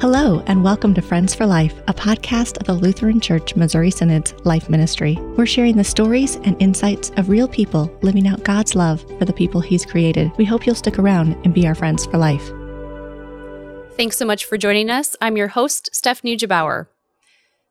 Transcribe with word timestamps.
Hello, 0.00 0.44
and 0.46 0.62
welcome 0.62 0.94
to 0.94 1.02
Friends 1.02 1.34
for 1.34 1.44
Life, 1.44 1.74
a 1.88 1.92
podcast 1.92 2.56
of 2.58 2.68
the 2.68 2.72
Lutheran 2.72 3.18
Church 3.18 3.56
Missouri 3.56 3.90
Synod's 3.90 4.32
Life 4.44 4.70
Ministry. 4.70 5.16
We're 5.36 5.44
sharing 5.44 5.76
the 5.76 5.82
stories 5.82 6.36
and 6.36 6.54
insights 6.62 7.10
of 7.16 7.28
real 7.28 7.48
people 7.48 7.92
living 8.00 8.28
out 8.28 8.44
God's 8.44 8.76
love 8.76 9.00
for 9.18 9.24
the 9.24 9.32
people 9.32 9.60
He's 9.60 9.84
created. 9.84 10.30
We 10.36 10.44
hope 10.44 10.64
you'll 10.64 10.76
stick 10.76 11.00
around 11.00 11.32
and 11.42 11.52
be 11.52 11.66
our 11.66 11.74
friends 11.74 12.06
for 12.06 12.16
life. 12.16 12.48
Thanks 13.96 14.16
so 14.16 14.24
much 14.24 14.44
for 14.44 14.56
joining 14.56 14.88
us. 14.88 15.16
I'm 15.20 15.36
your 15.36 15.48
host, 15.48 15.90
Steph 15.92 16.22
Neugebauer. 16.22 16.86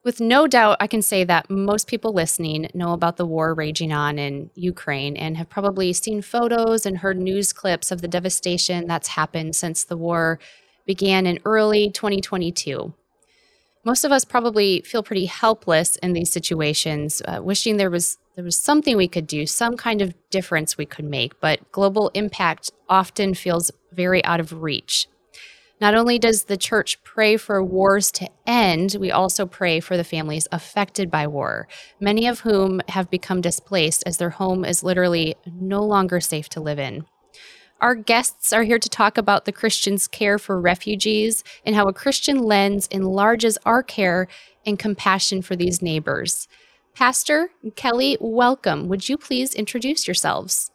With 0.04 0.20
no 0.20 0.48
doubt, 0.48 0.76
I 0.82 0.88
can 0.88 1.02
say 1.02 1.24
that 1.24 1.50
most 1.50 1.88
people 1.88 2.12
listening 2.12 2.70
know 2.74 2.92
about 2.92 3.16
the 3.16 3.26
war 3.26 3.54
raging 3.54 3.94
on 3.94 4.20
in 4.20 4.50
Ukraine 4.54 5.16
and 5.16 5.38
have 5.38 5.48
probably 5.48 5.94
seen 5.94 6.22
photos 6.22 6.86
and 6.86 6.98
heard 6.98 7.18
news 7.18 7.54
clips 7.54 7.90
of 7.90 8.02
the 8.02 8.08
devastation 8.10 8.86
that's 8.86 9.08
happened 9.08 9.56
since 9.56 9.86
the 9.86 9.96
war 9.96 10.40
began 10.88 11.28
in 11.28 11.40
early 11.46 11.92
2022. 11.92 12.94
Most 13.86 14.04
of 14.04 14.12
us 14.12 14.26
probably 14.26 14.82
feel 14.82 15.04
pretty 15.04 15.28
helpless 15.28 15.96
in 15.98 16.14
these 16.14 16.32
situations, 16.32 17.22
uh, 17.28 17.40
wishing 17.44 17.78
there 17.78 17.92
was 17.92 18.18
there 18.36 18.44
was 18.44 18.60
something 18.60 18.96
we 18.96 19.08
could 19.08 19.26
do, 19.26 19.48
some 19.48 19.76
kind 19.76 20.00
of 20.00 20.14
difference 20.30 20.78
we 20.78 20.86
could 20.86 21.06
make, 21.06 21.40
but 21.40 21.72
global 21.72 22.12
impact 22.14 22.70
often 22.88 23.34
feels 23.34 23.72
very 23.92 24.24
out 24.26 24.40
of 24.40 24.62
reach. 24.62 25.08
Not 25.82 25.96
only 25.96 26.20
does 26.20 26.44
the 26.44 26.58
church 26.58 27.04
pray 27.04 27.38
for 27.38 27.64
wars 27.64 28.12
to 28.14 28.30
end, 28.46 28.96
we 29.00 29.12
also 29.12 29.48
pray 29.48 29.80
for 29.80 29.98
the 29.98 30.04
families 30.04 30.48
affected 30.52 31.10
by 31.10 31.26
war, 31.26 31.68
many 32.00 32.28
of 32.28 32.42
whom 32.42 32.80
have 32.90 33.10
become 33.10 33.42
displaced 33.42 34.04
as 34.06 34.18
their 34.18 34.30
home 34.30 34.66
is 34.66 34.84
literally 34.84 35.36
no 35.52 35.84
longer 35.84 36.20
safe 36.20 36.48
to 36.50 36.62
live 36.62 36.78
in. 36.78 37.06
Our 37.80 37.94
guests 37.94 38.54
are 38.54 38.64
here 38.64 38.80
to 38.80 38.90
talk 38.90 39.20
about 39.20 39.46
the 39.46 39.52
Christian's 39.52 40.08
care 40.08 40.40
for 40.40 40.60
refugees 40.60 41.44
and 41.64 41.76
how 41.76 41.88
a 41.88 41.94
Christian 41.94 42.40
lens 42.40 42.88
enlarges 42.88 43.60
our 43.66 43.84
care 43.84 44.28
and 44.66 44.80
compassion 44.80 45.44
for 45.44 45.56
these 45.56 45.80
neighbors. 45.80 46.48
Pastor 46.96 47.52
Kelly, 47.76 48.18
welcome. 48.20 48.88
Would 48.88 49.08
you 49.08 49.16
please 49.16 49.54
introduce 49.54 50.08
yourselves? 50.08 50.72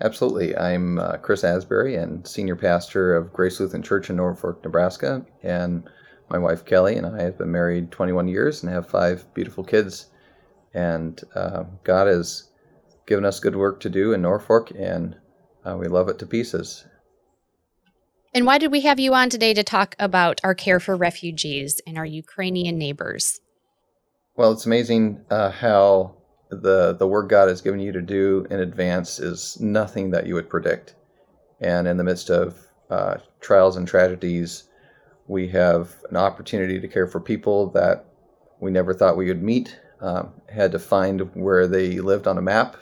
Absolutely. 0.00 0.56
I'm 0.56 0.98
uh, 0.98 1.18
Chris 1.18 1.44
Asbury 1.44 1.94
and 1.94 2.26
senior 2.26 2.56
pastor 2.56 3.14
of 3.14 3.32
Grace 3.32 3.60
Lutheran 3.60 3.84
Church 3.84 4.10
in 4.10 4.16
Norfolk, 4.16 4.64
Nebraska. 4.64 5.24
And 5.44 5.88
my 6.28 6.38
wife 6.38 6.64
Kelly 6.64 6.96
and 6.96 7.06
I 7.06 7.22
have 7.22 7.38
been 7.38 7.52
married 7.52 7.92
21 7.92 8.26
years 8.26 8.64
and 8.64 8.72
have 8.72 8.88
five 8.88 9.32
beautiful 9.32 9.62
kids. 9.62 10.06
And 10.74 11.22
uh, 11.36 11.64
God 11.84 12.08
has 12.08 12.48
given 13.06 13.24
us 13.24 13.38
good 13.38 13.54
work 13.54 13.78
to 13.80 13.90
do 13.90 14.12
in 14.12 14.22
Norfolk, 14.22 14.72
and 14.76 15.16
uh, 15.64 15.76
we 15.76 15.88
love 15.88 16.08
it 16.08 16.18
to 16.20 16.26
pieces. 16.26 16.84
And 18.34 18.46
why 18.46 18.58
did 18.58 18.72
we 18.72 18.80
have 18.80 18.98
you 18.98 19.12
on 19.14 19.28
today 19.28 19.52
to 19.52 19.62
talk 19.62 19.94
about 19.98 20.40
our 20.42 20.54
care 20.54 20.80
for 20.80 20.96
refugees 20.96 21.80
and 21.86 21.98
our 21.98 22.06
Ukrainian 22.06 22.78
neighbors? 22.78 23.40
Well, 24.36 24.52
it's 24.52 24.64
amazing 24.64 25.20
uh, 25.30 25.50
how 25.50 26.16
the 26.48 26.94
the 26.94 27.06
work 27.06 27.28
God 27.28 27.48
has 27.48 27.60
given 27.60 27.80
you 27.80 27.92
to 27.92 28.00
do 28.00 28.46
in 28.50 28.60
advance 28.60 29.18
is 29.18 29.60
nothing 29.60 30.10
that 30.10 30.26
you 30.26 30.34
would 30.34 30.48
predict. 30.48 30.94
And 31.60 31.86
in 31.86 31.96
the 31.98 32.04
midst 32.04 32.30
of 32.30 32.58
uh, 32.90 33.16
trials 33.40 33.76
and 33.76 33.86
tragedies, 33.86 34.64
we 35.26 35.48
have 35.48 35.94
an 36.10 36.16
opportunity 36.16 36.80
to 36.80 36.88
care 36.88 37.06
for 37.06 37.20
people 37.20 37.70
that 37.70 38.06
we 38.60 38.70
never 38.70 38.94
thought 38.94 39.16
we 39.16 39.28
would 39.28 39.42
meet. 39.42 39.78
Um, 40.00 40.32
had 40.48 40.72
to 40.72 40.78
find 40.78 41.20
where 41.34 41.68
they 41.68 42.00
lived 42.00 42.26
on 42.26 42.36
a 42.36 42.42
map, 42.42 42.76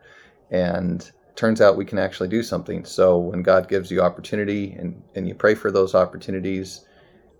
and 0.50 1.10
turns 1.36 1.60
out 1.60 1.76
we 1.76 1.84
can 1.84 1.98
actually 1.98 2.28
do 2.28 2.42
something. 2.42 2.84
So 2.84 3.18
when 3.18 3.42
God 3.42 3.68
gives 3.68 3.90
you 3.90 4.00
opportunity 4.02 4.72
and, 4.72 5.02
and 5.14 5.26
you 5.26 5.34
pray 5.34 5.54
for 5.54 5.70
those 5.70 5.94
opportunities, 5.94 6.84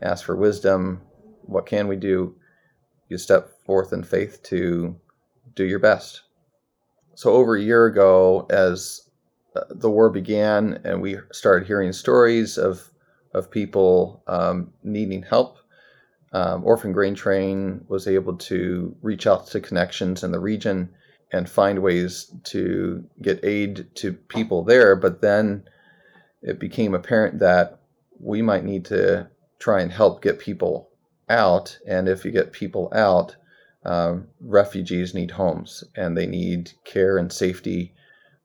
ask 0.01 0.25
for 0.25 0.37
wisdom, 0.37 1.03
what 1.43 1.67
can 1.67 1.89
we 1.89 1.97
do? 1.97 2.35
You 3.09 3.19
step 3.19 3.51
forth 3.67 3.93
in 3.93 4.03
faith 4.03 4.43
to 4.45 4.97
do 5.55 5.65
your 5.65 5.79
best. 5.79 6.23
So, 7.15 7.33
over 7.33 7.57
a 7.57 7.63
year 7.63 7.85
ago, 7.87 8.47
as 8.49 9.09
uh, 9.55 9.65
the 9.69 9.91
war 9.91 10.09
began 10.09 10.81
and 10.85 11.03
we 11.03 11.19
started 11.31 11.67
hearing 11.67 11.93
stories 11.93 12.57
of, 12.57 12.89
of 13.35 13.51
people 13.51 14.23
um, 14.27 14.73
needing 14.83 15.23
help, 15.23 15.59
um, 16.33 16.65
Orphan 16.65 16.93
Grain 16.93 17.15
Train 17.15 17.85
was 17.89 18.09
able 18.09 18.37
to 18.39 18.97
reach 19.03 19.27
out 19.27 19.47
to 19.49 19.61
connections 19.61 20.25
in 20.25 20.33
the 20.33 20.41
region 20.41 20.89
and 21.33 21.49
find 21.49 21.83
ways 21.83 22.33
to 22.45 23.05
get 23.21 23.45
aid 23.45 23.87
to 23.95 24.13
people 24.13 24.63
there. 24.63 24.95
But 24.95 25.23
then 25.23 25.65
it 26.43 26.59
became 26.59 26.95
apparent 26.95 27.39
that 27.39 27.81
we 28.21 28.43
might 28.43 28.65
need 28.65 28.85
to 28.87 29.29
try 29.59 29.81
and 29.81 29.91
help 29.91 30.23
get 30.23 30.39
people 30.39 30.91
out. 31.29 31.79
And 31.87 32.09
if 32.09 32.25
you 32.25 32.31
get 32.31 32.53
people 32.53 32.93
out, 32.95 33.37
um, 33.85 34.29
refugees 34.41 35.15
need 35.15 35.31
homes 35.31 35.83
and 35.97 36.17
they 36.17 36.27
need 36.27 36.73
care 36.85 37.19
and 37.19 37.33
safety. 37.33 37.95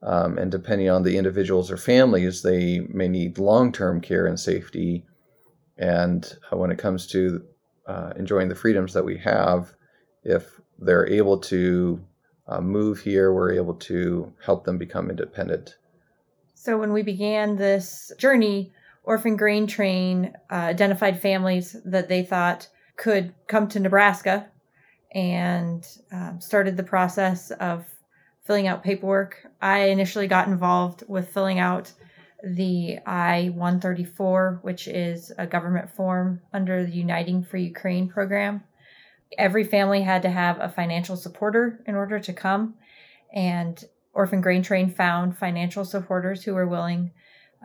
Um, 0.03 0.37
and 0.37 0.51
depending 0.51 0.89
on 0.89 1.03
the 1.03 1.17
individuals 1.17 1.69
or 1.69 1.77
families, 1.77 2.41
they 2.41 2.79
may 2.89 3.07
need 3.07 3.37
long 3.37 3.71
term 3.71 3.99
care 3.99 4.25
and 4.25 4.39
safety. 4.39 5.05
And 5.77 6.37
uh, 6.51 6.57
when 6.57 6.71
it 6.71 6.77
comes 6.77 7.07
to 7.07 7.43
uh, 7.87 8.13
enjoying 8.15 8.49
the 8.49 8.55
freedoms 8.55 8.93
that 8.93 9.05
we 9.05 9.17
have, 9.17 9.73
if 10.23 10.59
they're 10.79 11.07
able 11.07 11.39
to 11.39 11.99
uh, 12.47 12.61
move 12.61 12.99
here, 12.99 13.33
we're 13.33 13.53
able 13.53 13.73
to 13.73 14.31
help 14.43 14.63
them 14.63 14.77
become 14.77 15.09
independent. 15.09 15.75
So, 16.53 16.77
when 16.77 16.93
we 16.93 17.03
began 17.03 17.55
this 17.55 18.11
journey, 18.17 18.71
Orphan 19.03 19.37
Grain 19.37 19.67
Train 19.67 20.33
uh, 20.51 20.55
identified 20.55 21.21
families 21.21 21.75
that 21.85 22.09
they 22.09 22.23
thought 22.23 22.67
could 22.97 23.33
come 23.47 23.67
to 23.69 23.79
Nebraska 23.79 24.47
and 25.13 25.87
um, 26.11 26.41
started 26.41 26.75
the 26.75 26.83
process 26.83 27.51
of 27.51 27.85
filling 28.43 28.67
out 28.67 28.83
paperwork. 28.83 29.47
I 29.61 29.89
initially 29.89 30.27
got 30.27 30.47
involved 30.47 31.03
with 31.07 31.29
filling 31.29 31.59
out 31.59 31.91
the 32.43 32.99
I 33.05 33.51
134, 33.55 34.59
which 34.61 34.87
is 34.87 35.31
a 35.37 35.47
government 35.47 35.89
form 35.89 36.41
under 36.53 36.85
the 36.85 36.91
Uniting 36.91 37.43
for 37.43 37.57
Ukraine 37.57 38.07
program. 38.07 38.63
Every 39.37 39.63
family 39.63 40.01
had 40.01 40.21
to 40.21 40.29
have 40.29 40.59
a 40.59 40.69
financial 40.69 41.15
supporter 41.15 41.81
in 41.85 41.95
order 41.95 42.19
to 42.19 42.33
come, 42.33 42.75
and 43.33 43.83
Orphan 44.13 44.41
Grain 44.41 44.63
Train 44.63 44.89
found 44.89 45.37
financial 45.37 45.85
supporters 45.85 46.43
who 46.43 46.53
were 46.53 46.67
willing. 46.67 47.11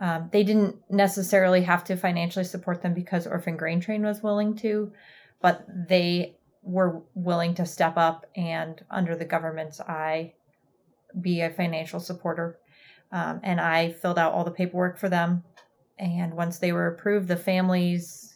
Um, 0.01 0.29
they 0.31 0.43
didn't 0.43 0.75
necessarily 0.89 1.61
have 1.63 1.83
to 1.85 1.95
financially 1.95 2.45
support 2.45 2.81
them 2.81 2.93
because 2.93 3.27
Orphan 3.27 3.57
Grain 3.57 3.79
Train 3.79 4.03
was 4.03 4.23
willing 4.23 4.55
to, 4.57 4.91
but 5.41 5.65
they 5.67 6.35
were 6.63 7.01
willing 7.13 7.53
to 7.55 7.65
step 7.65 7.97
up 7.97 8.25
and, 8.35 8.83
under 8.89 9.15
the 9.15 9.25
government's 9.25 9.79
eye, 9.81 10.33
be 11.19 11.41
a 11.41 11.49
financial 11.49 11.99
supporter. 11.99 12.59
Um, 13.11 13.39
and 13.43 13.61
I 13.61 13.91
filled 13.91 14.17
out 14.17 14.33
all 14.33 14.43
the 14.43 14.51
paperwork 14.51 14.97
for 14.97 15.09
them. 15.09 15.43
And 15.99 16.33
once 16.33 16.57
they 16.57 16.71
were 16.71 16.87
approved, 16.87 17.27
the 17.27 17.37
families, 17.37 18.32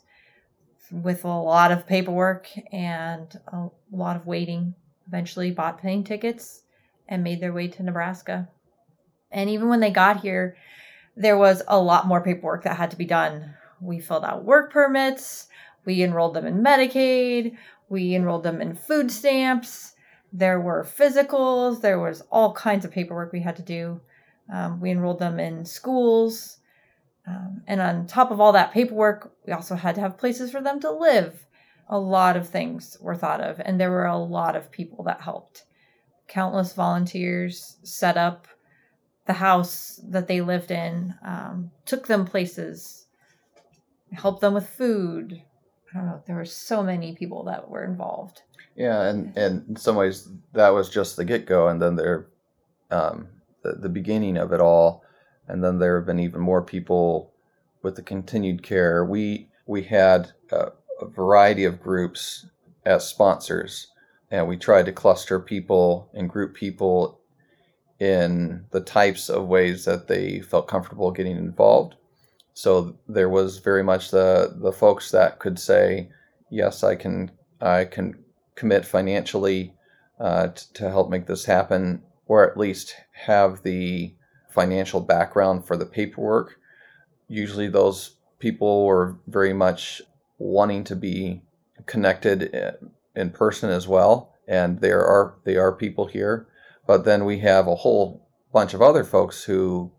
with 0.91 1.23
a 1.23 1.27
lot 1.27 1.71
of 1.71 1.87
paperwork 1.87 2.47
and 2.71 3.39
a 3.47 3.67
lot 3.91 4.15
of 4.15 4.25
waiting, 4.25 4.75
eventually 5.07 5.51
bought 5.51 5.81
plane 5.81 6.03
tickets 6.03 6.63
and 7.07 7.23
made 7.23 7.39
their 7.41 7.53
way 7.53 7.67
to 7.67 7.83
Nebraska. 7.83 8.47
And 9.31 9.49
even 9.49 9.69
when 9.69 9.79
they 9.79 9.91
got 9.91 10.21
here, 10.21 10.57
there 11.15 11.37
was 11.37 11.63
a 11.67 11.79
lot 11.79 12.07
more 12.07 12.21
paperwork 12.21 12.63
that 12.63 12.77
had 12.77 12.91
to 12.91 12.97
be 12.97 13.05
done. 13.05 13.53
We 13.81 13.99
filled 13.99 14.23
out 14.23 14.45
work 14.45 14.71
permits, 14.71 15.47
we 15.85 16.03
enrolled 16.03 16.33
them 16.33 16.45
in 16.45 16.63
Medicaid, 16.63 17.57
we 17.89 18.15
enrolled 18.15 18.43
them 18.43 18.61
in 18.61 18.75
food 18.75 19.11
stamps. 19.11 19.93
There 20.33 20.59
were 20.59 20.83
physicals. 20.83 21.81
There 21.81 21.99
was 21.99 22.21
all 22.29 22.53
kinds 22.53 22.83
of 22.85 22.91
paperwork 22.91 23.31
we 23.31 23.41
had 23.41 23.55
to 23.55 23.61
do. 23.61 24.01
Um, 24.51 24.79
we 24.79 24.91
enrolled 24.91 25.19
them 25.19 25.39
in 25.39 25.65
schools. 25.65 26.57
Um, 27.27 27.61
and 27.67 27.81
on 27.81 28.07
top 28.07 28.31
of 28.31 28.39
all 28.39 28.53
that 28.53 28.71
paperwork, 28.71 29.33
we 29.45 29.53
also 29.53 29.75
had 29.75 29.95
to 29.95 30.01
have 30.01 30.17
places 30.17 30.51
for 30.51 30.61
them 30.61 30.79
to 30.79 30.91
live. 30.91 31.45
A 31.89 31.99
lot 31.99 32.37
of 32.37 32.47
things 32.47 32.97
were 33.01 33.15
thought 33.15 33.41
of, 33.41 33.61
and 33.63 33.79
there 33.79 33.91
were 33.91 34.05
a 34.05 34.17
lot 34.17 34.55
of 34.55 34.71
people 34.71 35.03
that 35.05 35.21
helped. 35.21 35.65
Countless 36.27 36.73
volunteers 36.73 37.77
set 37.83 38.17
up 38.17 38.47
the 39.25 39.33
house 39.33 39.99
that 40.07 40.27
they 40.27 40.41
lived 40.41 40.71
in, 40.71 41.13
um, 41.25 41.71
took 41.85 42.07
them 42.07 42.25
places, 42.25 43.07
helped 44.13 44.41
them 44.41 44.53
with 44.53 44.69
food, 44.69 45.41
I 45.93 45.97
don't 45.97 46.07
know. 46.07 46.23
There 46.25 46.35
were 46.35 46.45
so 46.45 46.83
many 46.83 47.15
people 47.15 47.43
that 47.45 47.69
were 47.69 47.83
involved. 47.83 48.41
Yeah, 48.75 49.03
and, 49.03 49.35
and 49.37 49.67
in 49.69 49.75
some 49.75 49.95
ways 49.95 50.29
that 50.53 50.69
was 50.69 50.89
just 50.89 51.15
the 51.15 51.25
get 51.25 51.45
go, 51.45 51.67
and 51.67 51.81
then 51.81 51.95
there, 51.95 52.27
um, 52.91 53.27
the, 53.63 53.73
the 53.73 53.89
beginning 53.89 54.37
of 54.37 54.53
it 54.53 54.61
all, 54.61 55.03
and 55.47 55.63
then 55.63 55.79
there 55.79 55.97
have 55.97 56.05
been 56.05 56.19
even 56.19 56.41
more 56.41 56.61
people 56.61 57.33
with 57.81 57.95
the 57.95 58.01
continued 58.01 58.63
care. 58.63 59.05
We 59.05 59.49
we 59.65 59.83
had 59.83 60.31
a, 60.51 60.71
a 61.01 61.05
variety 61.07 61.65
of 61.65 61.81
groups 61.81 62.45
as 62.85 63.07
sponsors, 63.07 63.87
and 64.31 64.47
we 64.47 64.57
tried 64.57 64.85
to 64.85 64.91
cluster 64.91 65.39
people 65.39 66.09
and 66.13 66.29
group 66.29 66.55
people 66.55 67.19
in 67.99 68.65
the 68.71 68.81
types 68.81 69.29
of 69.29 69.47
ways 69.47 69.85
that 69.85 70.07
they 70.07 70.39
felt 70.41 70.67
comfortable 70.67 71.11
getting 71.11 71.37
involved. 71.37 71.95
so 72.53 72.95
there 73.07 73.29
was 73.29 73.59
very 73.59 73.83
much 73.83 74.11
the 74.11 74.55
the 74.61 74.71
folks 74.71 75.11
that 75.11 75.39
could 75.39 75.59
say, 75.59 76.09
yes, 76.49 76.83
I 76.83 76.95
can 76.95 77.31
I 77.61 77.85
can 77.85 78.23
commit 78.55 78.85
financially 78.85 79.73
uh, 80.19 80.47
t- 80.47 80.65
to 80.73 80.89
help 80.89 81.09
make 81.09 81.27
this 81.27 81.45
happen, 81.45 82.01
or 82.25 82.49
at 82.49 82.57
least 82.57 82.95
have 83.11 83.61
the 83.63 84.15
financial 84.57 84.99
background 84.99 85.67
for 85.67 85.77
the 85.77 85.85
paperwork. 85.85 86.59
Usually, 87.27 87.67
those 87.67 88.15
people 88.39 88.87
were 88.87 89.19
very 89.27 89.53
much 89.53 90.01
wanting 90.39 90.83
to 90.85 90.95
be 90.95 91.43
connected 91.85 92.55
uh, 92.55 92.71
in 93.15 93.29
person 93.29 93.69
as 93.69 93.87
well, 93.87 94.33
and 94.47 94.81
there 94.81 95.05
are 95.05 95.35
they 95.43 95.57
are 95.57 95.71
people 95.71 96.07
here. 96.07 96.47
But 96.87 97.05
then 97.05 97.23
we 97.23 97.37
have 97.39 97.67
a 97.67 97.75
whole 97.75 98.27
bunch 98.51 98.73
of 98.73 98.81
other 98.81 99.03
folks 99.03 99.43
who 99.43 99.91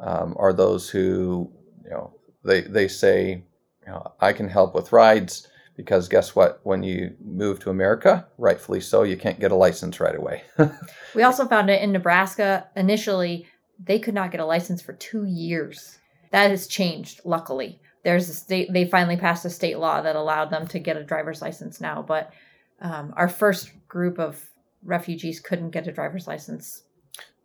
um, 0.00 0.34
are 0.36 0.52
those 0.52 0.90
who 0.90 1.48
you 1.84 1.90
know 1.90 2.12
they 2.44 2.62
they 2.62 2.88
say 2.88 3.44
you 3.86 3.92
know 3.92 4.14
I 4.20 4.32
can 4.32 4.48
help 4.48 4.74
with 4.74 4.90
rides 4.90 5.46
because 5.76 6.08
guess 6.08 6.34
what 6.34 6.58
when 6.64 6.82
you 6.82 7.14
move 7.24 7.60
to 7.60 7.70
America 7.70 8.26
rightfully 8.36 8.80
so 8.80 9.04
you 9.04 9.16
can't 9.16 9.38
get 9.38 9.52
a 9.52 9.62
license 9.66 10.00
right 10.00 10.16
away. 10.16 10.42
we 11.14 11.22
also 11.22 11.46
found 11.46 11.70
it 11.70 11.82
in 11.82 11.92
Nebraska 11.92 12.66
initially 12.74 13.46
they 13.78 13.98
could 13.98 14.14
not 14.14 14.30
get 14.30 14.40
a 14.40 14.46
license 14.46 14.82
for 14.82 14.92
2 14.92 15.24
years. 15.24 15.98
That 16.30 16.50
has 16.50 16.66
changed 16.66 17.20
luckily. 17.24 17.80
There's 18.04 18.28
a 18.28 18.34
state 18.34 18.72
they 18.72 18.86
finally 18.86 19.16
passed 19.16 19.44
a 19.44 19.50
state 19.50 19.78
law 19.78 20.00
that 20.02 20.16
allowed 20.16 20.50
them 20.50 20.66
to 20.68 20.78
get 20.78 20.96
a 20.96 21.04
driver's 21.04 21.42
license 21.42 21.80
now, 21.80 22.02
but 22.02 22.32
um, 22.80 23.12
our 23.16 23.28
first 23.28 23.72
group 23.88 24.18
of 24.18 24.42
refugees 24.84 25.40
couldn't 25.40 25.70
get 25.70 25.88
a 25.88 25.92
driver's 25.92 26.26
license 26.26 26.82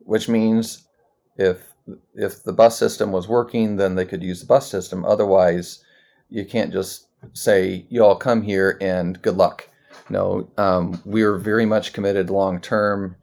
which 0.05 0.27
means 0.27 0.87
if 1.37 1.73
if 2.15 2.43
the 2.43 2.53
bus 2.53 2.77
system 2.77 3.11
was 3.11 3.27
working, 3.27 3.75
then 3.75 3.95
they 3.95 4.05
could 4.05 4.21
use 4.21 4.41
the 4.41 4.45
bus 4.45 4.69
system. 4.69 5.03
Otherwise, 5.03 5.83
you 6.29 6.45
can't 6.45 6.71
just 6.71 7.07
say, 7.33 7.85
"You 7.89 8.03
all 8.03 8.15
come 8.15 8.41
here 8.41 8.77
and 8.81 9.21
good 9.21 9.37
luck." 9.37 9.67
No, 10.09 10.49
um, 10.57 11.01
we 11.05 11.23
are 11.23 11.37
very 11.37 11.65
much 11.65 11.93
committed 11.93 12.29
long 12.29 12.59
term, 12.59 13.15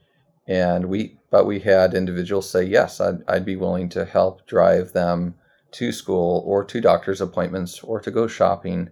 and 0.46 0.86
we 0.86 1.17
but 1.30 1.46
we 1.46 1.60
had 1.60 1.94
individuals 1.94 2.50
say, 2.50 2.64
"Yes, 2.64 3.00
I'd, 3.00 3.22
I'd 3.28 3.44
be 3.44 3.56
willing 3.56 3.88
to 3.90 4.04
help 4.04 4.46
drive 4.46 4.92
them 4.92 5.34
to 5.72 5.92
school 5.92 6.42
or 6.46 6.64
to 6.64 6.80
doctor's 6.80 7.20
appointments 7.20 7.80
or 7.82 8.00
to 8.00 8.10
go 8.10 8.26
shopping." 8.26 8.90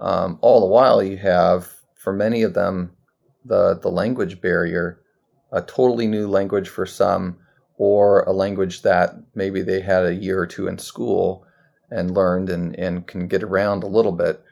Um, 0.00 0.38
all 0.40 0.60
the 0.60 0.66
while, 0.66 1.02
you 1.02 1.16
have 1.18 1.72
for 1.94 2.12
many 2.12 2.42
of 2.42 2.54
them 2.54 2.92
the 3.44 3.78
the 3.80 3.90
language 3.90 4.40
barrier, 4.40 5.00
a 5.52 5.62
totally 5.62 6.06
new 6.06 6.28
language 6.28 6.68
for 6.68 6.86
some 6.86 7.38
or 7.76 8.22
a 8.22 8.32
language 8.32 8.82
that 8.82 9.16
maybe 9.34 9.62
they 9.62 9.80
had 9.80 10.04
a 10.04 10.14
year 10.14 10.38
or 10.38 10.46
two 10.46 10.68
in 10.68 10.78
school 10.78 11.44
and 11.90 12.14
learned 12.14 12.48
and, 12.48 12.78
and 12.78 13.06
can 13.06 13.26
get 13.28 13.42
around 13.42 13.82
a 13.82 13.88
little 13.88 14.12
bit. 14.12 14.42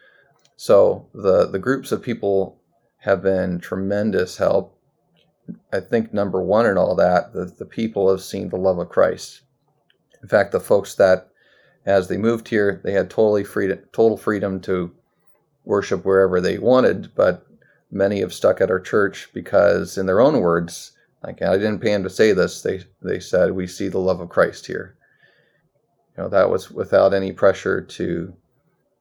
So 0.57 1.09
the, 1.15 1.49
the 1.49 1.59
groups 1.59 1.93
of 1.93 2.03
people 2.03 2.61
have 2.99 3.23
been 3.23 3.59
tremendous 3.59 4.37
help. 4.37 4.79
I 5.73 5.81
think 5.81 6.13
number 6.13 6.43
one 6.43 6.67
in 6.67 6.79
all 6.79 6.95
that, 6.97 7.33
the, 7.33 7.47
the 7.47 7.67
people 7.67 8.11
have 8.11 8.23
seen 8.23 8.49
the 8.49 8.57
love 8.57 8.79
of 8.79 8.89
Christ. 8.89 9.43
In 10.23 10.29
fact, 10.29 10.53
the 10.53 10.61
folks 10.61 10.95
that 10.97 11.29
as 11.85 12.09
they 12.09 12.17
moved 12.17 12.49
here, 12.49 12.81
they 12.85 12.93
had 12.93 13.11
totally 13.11 13.45
freedom, 13.45 13.81
total 13.93 14.17
freedom 14.17 14.61
to 14.61 14.93
worship 15.65 16.05
wherever 16.05 16.41
they 16.41 16.59
wanted, 16.59 17.13
but 17.15 17.47
many 17.91 18.21
have 18.21 18.33
stuck 18.33 18.61
at 18.61 18.71
our 18.71 18.81
church 18.81 19.29
because, 19.35 19.99
in 19.99 20.07
their 20.07 20.21
own 20.21 20.41
words, 20.41 20.93
like 21.25 21.43
I 21.43 21.57
didn't 21.57 21.81
pay 21.81 21.93
him 21.93 22.03
to 22.03 22.11
say 22.11 22.33
this. 22.33 22.63
They 22.63 22.83
they 23.01 23.21
said 23.21 23.53
we 23.53 23.67
see 23.67 23.89
the 23.89 23.99
love 23.99 24.21
of 24.21 24.29
Christ 24.29 24.67
here. 24.67 24.97
You 26.17 26.25
know 26.25 26.29
that 26.29 26.51
was 26.51 26.71
without 26.71 27.15
any 27.15 27.33
pressure 27.33 27.81
to 27.81 28.35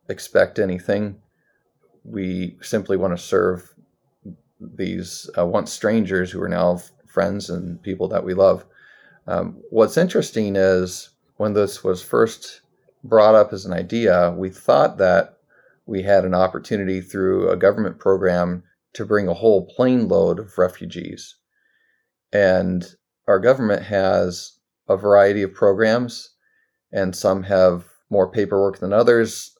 expect 0.07 0.59
anything. 0.59 1.19
We 2.03 2.57
simply 2.61 2.97
want 2.97 3.17
to 3.17 3.23
serve 3.23 3.73
these 4.61 5.29
uh, 5.37 5.45
once 5.45 5.71
strangers 5.71 6.31
who 6.31 6.41
are 6.41 6.49
now 6.49 6.79
friends 7.07 7.49
and 7.49 7.81
people 7.81 8.07
that 8.07 8.23
we 8.23 8.33
love. 8.33 8.65
Um, 9.27 9.61
what's 9.69 9.97
interesting 9.97 10.55
is 10.55 11.09
when 11.37 11.53
this 11.53 11.83
was 11.83 12.01
first 12.01 12.61
brought 13.03 13.35
up 13.35 13.51
as 13.53 13.65
an 13.65 13.73
idea, 13.73 14.33
we 14.37 14.49
thought 14.49 14.97
that 14.97 15.37
we 15.85 16.03
had 16.03 16.25
an 16.25 16.33
opportunity 16.33 17.01
through 17.01 17.49
a 17.49 17.57
government 17.57 17.99
program 17.99 18.63
to 18.93 19.05
bring 19.05 19.27
a 19.27 19.33
whole 19.33 19.65
plane 19.65 20.07
load 20.07 20.39
of 20.39 20.57
refugees. 20.57 21.35
And 22.31 22.85
our 23.27 23.39
government 23.39 23.83
has 23.83 24.59
a 24.87 24.97
variety 24.97 25.41
of 25.41 25.53
programs, 25.53 26.29
and 26.91 27.15
some 27.15 27.43
have 27.43 27.85
more 28.09 28.31
paperwork 28.31 28.79
than 28.79 28.93
others. 28.93 29.57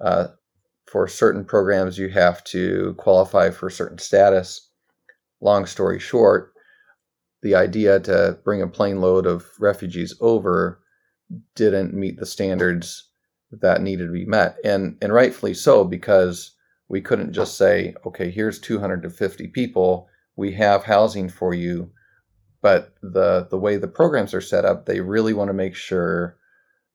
Uh, 0.00 0.28
for 0.94 1.08
certain 1.08 1.44
programs, 1.44 1.98
you 1.98 2.08
have 2.08 2.44
to 2.44 2.94
qualify 2.98 3.50
for 3.50 3.68
certain 3.68 3.98
status. 3.98 4.70
Long 5.40 5.66
story 5.66 5.98
short, 5.98 6.52
the 7.42 7.56
idea 7.56 7.98
to 7.98 8.38
bring 8.44 8.62
a 8.62 8.68
plane 8.68 9.00
load 9.00 9.26
of 9.26 9.44
refugees 9.58 10.14
over 10.20 10.80
didn't 11.56 11.94
meet 11.94 12.20
the 12.20 12.24
standards 12.24 13.10
that 13.50 13.82
needed 13.82 14.06
to 14.06 14.12
be 14.12 14.24
met. 14.24 14.54
And, 14.64 14.96
and 15.02 15.12
rightfully 15.12 15.52
so, 15.54 15.82
because 15.82 16.52
we 16.88 17.00
couldn't 17.00 17.32
just 17.32 17.58
say, 17.58 17.96
okay, 18.06 18.30
here's 18.30 18.60
250 18.60 19.48
people, 19.48 20.06
we 20.36 20.52
have 20.52 20.84
housing 20.84 21.28
for 21.28 21.52
you 21.54 21.90
but 22.62 22.94
the 23.02 23.46
the 23.50 23.58
way 23.58 23.76
the 23.76 23.86
programs 23.86 24.32
are 24.32 24.40
set 24.40 24.64
up, 24.64 24.86
they 24.86 25.00
really 25.00 25.34
want 25.34 25.48
to 25.48 25.52
make 25.52 25.74
sure 25.74 26.38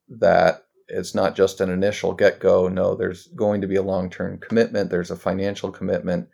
that 0.07 0.63
it's 0.89 1.15
not 1.15 1.35
just 1.35 1.61
an 1.61 1.69
initial 1.69 2.13
get 2.13 2.39
go. 2.39 2.67
No, 2.67 2.95
there's 2.95 3.27
going 3.27 3.61
to 3.61 3.67
be 3.67 3.75
a 3.75 3.83
long 3.83 4.09
term 4.09 4.39
commitment. 4.39 4.89
There's 4.89 5.11
a 5.11 5.15
financial 5.15 5.71
commitment, 5.71 6.29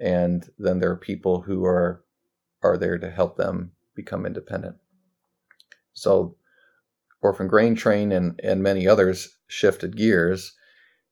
and 0.00 0.48
then 0.58 0.78
there 0.78 0.90
are 0.90 0.96
people 0.96 1.40
who 1.40 1.64
are 1.64 2.04
are 2.62 2.76
there 2.76 2.98
to 2.98 3.10
help 3.10 3.36
them 3.36 3.72
become 3.94 4.26
independent. 4.26 4.76
So, 5.92 6.36
Orphan 7.22 7.48
Grain 7.48 7.74
Train 7.74 8.12
and 8.12 8.38
and 8.42 8.62
many 8.62 8.86
others 8.86 9.36
shifted 9.46 9.96
gears, 9.96 10.54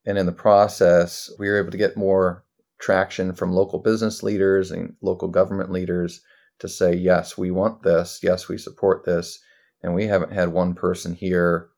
and 0.05 0.19
in 0.19 0.27
the 0.27 0.33
process, 0.33 1.31
we 1.39 1.49
were 1.49 1.59
able 1.59 1.71
to 1.71 1.79
get 1.79 1.97
more 1.97 2.45
traction 2.79 3.33
from 3.33 3.53
local 3.53 3.79
business 3.79 4.23
leaders 4.23 4.71
and 4.71 4.95
local 5.01 5.29
government 5.29 5.71
leaders 5.71 6.21
to 6.59 6.69
say, 6.69 6.95
yes, 6.95 7.39
we 7.39 7.51
want 7.51 7.83
this, 7.83 8.21
yes, 8.23 8.49
we 8.49 8.59
support 8.59 9.05
this, 9.05 9.39
and 9.83 9.95
we 9.95 10.07
haven't 10.07 10.33
had 10.33 10.49
one 10.49 10.75
person 10.75 11.15
here 11.15 11.69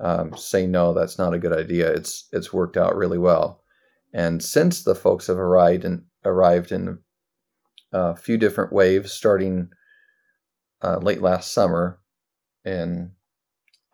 um, 0.00 0.36
say 0.36 0.66
no, 0.66 0.92
that's 0.92 1.18
not 1.18 1.34
a 1.34 1.38
good 1.38 1.52
idea. 1.52 1.90
It's 1.92 2.28
it's 2.32 2.52
worked 2.52 2.76
out 2.76 2.96
really 2.96 3.18
well, 3.18 3.62
and 4.12 4.42
since 4.42 4.82
the 4.82 4.94
folks 4.94 5.26
have 5.26 5.38
arrived 5.38 5.84
and 5.84 6.04
arrived 6.24 6.72
in 6.72 6.98
a 7.92 8.16
few 8.16 8.38
different 8.38 8.72
waves, 8.72 9.12
starting 9.12 9.70
uh, 10.82 10.98
late 10.98 11.22
last 11.22 11.52
summer, 11.52 12.00
and 12.64 13.12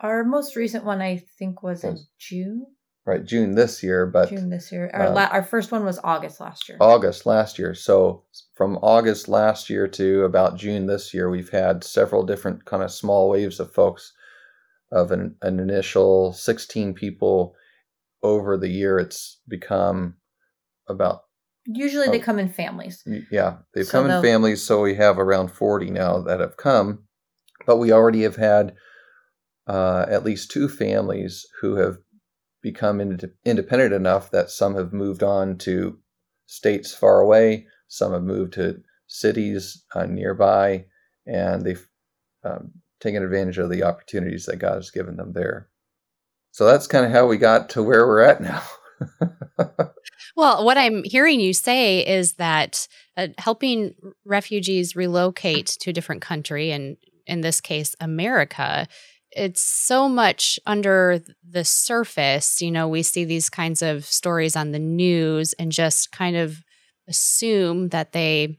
our 0.01 0.25
most 0.25 0.57
recent 0.57 0.85
one 0.85 1.01
I 1.01 1.25
think 1.39 1.63
was 1.63 1.85
in 1.85 1.99
June 2.19 2.67
right 3.07 3.25
June 3.25 3.55
this 3.55 3.83
year, 3.83 4.05
but 4.05 4.29
June 4.29 4.51
this 4.51 4.71
year. 4.71 4.91
Our 4.93 5.07
uh, 5.07 5.13
la- 5.13 5.29
our 5.31 5.43
first 5.43 5.73
one 5.73 5.85
was 5.85 5.99
August 6.05 6.41
last 6.41 6.69
year. 6.69 6.77
August 6.81 7.25
last 7.25 7.59
year. 7.59 7.75
So 7.75 8.25
from 8.55 8.77
August 8.83 9.29
last 9.29 9.71
year 9.71 9.89
to 9.89 10.25
about 10.25 10.57
June 10.57 10.87
this 10.87 11.15
year, 11.15 11.31
we've 11.31 11.51
had 11.51 11.85
several 11.85 12.25
different 12.25 12.65
kind 12.67 12.83
of 12.83 12.91
small 12.91 13.31
waves 13.31 13.61
of 13.61 13.73
folks. 13.73 14.13
Of 14.97 15.13
an, 15.13 15.37
an 15.43 15.61
initial 15.61 16.33
16 16.33 16.95
people 16.95 17.55
over 18.23 18.57
the 18.57 18.69
year, 18.69 18.99
it's 18.99 19.41
become 19.47 20.15
about. 20.89 21.23
Usually 21.67 22.09
they 22.09 22.19
come 22.19 22.39
in 22.39 22.49
families. 22.49 23.03
Yeah, 23.31 23.57
they've 23.75 23.87
so 23.87 24.03
come 24.03 24.11
in 24.11 24.23
families. 24.23 24.63
So 24.63 24.81
we 24.81 24.95
have 24.95 25.19
around 25.19 25.51
40 25.51 25.91
now 25.91 26.23
that 26.23 26.41
have 26.41 26.57
come, 26.57 27.05
but 27.67 27.77
we 27.77 27.93
already 27.93 28.23
have 28.23 28.37
had 28.37 28.75
uh, 29.67 30.07
at 30.09 30.25
least 30.25 30.51
two 30.51 30.69
families 30.69 31.45
who 31.61 31.75
have 31.77 31.99
become 32.63 33.01
ind- 33.01 33.31
independent 33.45 33.93
enough 33.93 34.31
that 34.31 34.51
some 34.51 34.77
have 34.77 34.93
moved 34.93 35.23
on 35.23 35.59
to 35.59 35.99
states 36.47 36.95
far 36.95 37.21
away, 37.21 37.67
some 37.89 38.13
have 38.13 38.23
moved 38.23 38.55
to 38.55 38.81
cities 39.07 39.85
uh, 39.95 40.07
nearby, 40.07 40.85
and 41.27 41.65
they've 41.65 41.87
um, 42.45 42.71
taken 43.07 43.23
advantage 43.23 43.59
of 43.59 43.71
the 43.71 43.85
opportunities 43.85 44.47
that 44.47 44.57
God 44.57 44.75
has 44.75 44.91
given 44.91 45.17
them 45.17 45.33
there. 45.33 45.69
So 46.51 46.65
that's 46.65 46.87
kind 46.87 47.07
of 47.07 47.13
how 47.13 47.27
we 47.27 47.37
got 47.37 47.71
to 47.71 47.83
where 47.83 48.07
we're 48.07 48.23
at 48.23 48.41
now. 48.41 48.63
well, 50.37 50.65
what 50.65 50.79
I'm 50.79 51.05
hearing 51.05 51.39
you 51.39 51.53
say 51.53 52.07
is 52.07 52.35
that 52.35 52.89
uh, 53.17 53.29
helping 53.39 53.95
refugees 54.25 54.97
relocate 54.97 55.67
to 55.81 55.91
a 55.91 55.93
different 55.93 56.23
country, 56.23 56.73
and 56.73 56.97
in 57.27 57.43
this 57.43 57.61
case, 57.61 57.95
America, 58.01 58.87
it's 59.31 59.61
so 59.61 60.09
much 60.09 60.59
under 60.67 61.21
the 61.49 61.65
surface. 61.65 62.61
You 62.63 62.71
know, 62.71 62.89
we 62.89 63.03
see 63.03 63.25
these 63.25 63.51
kinds 63.51 63.83
of 63.83 64.05
stories 64.05 64.57
on 64.57 64.73
the 64.73 64.79
news 64.79 65.53
and 65.59 65.71
just 65.71 66.11
kind 66.11 66.37
of 66.37 66.63
assume 67.07 67.91
that 67.91 68.13
they 68.13 68.59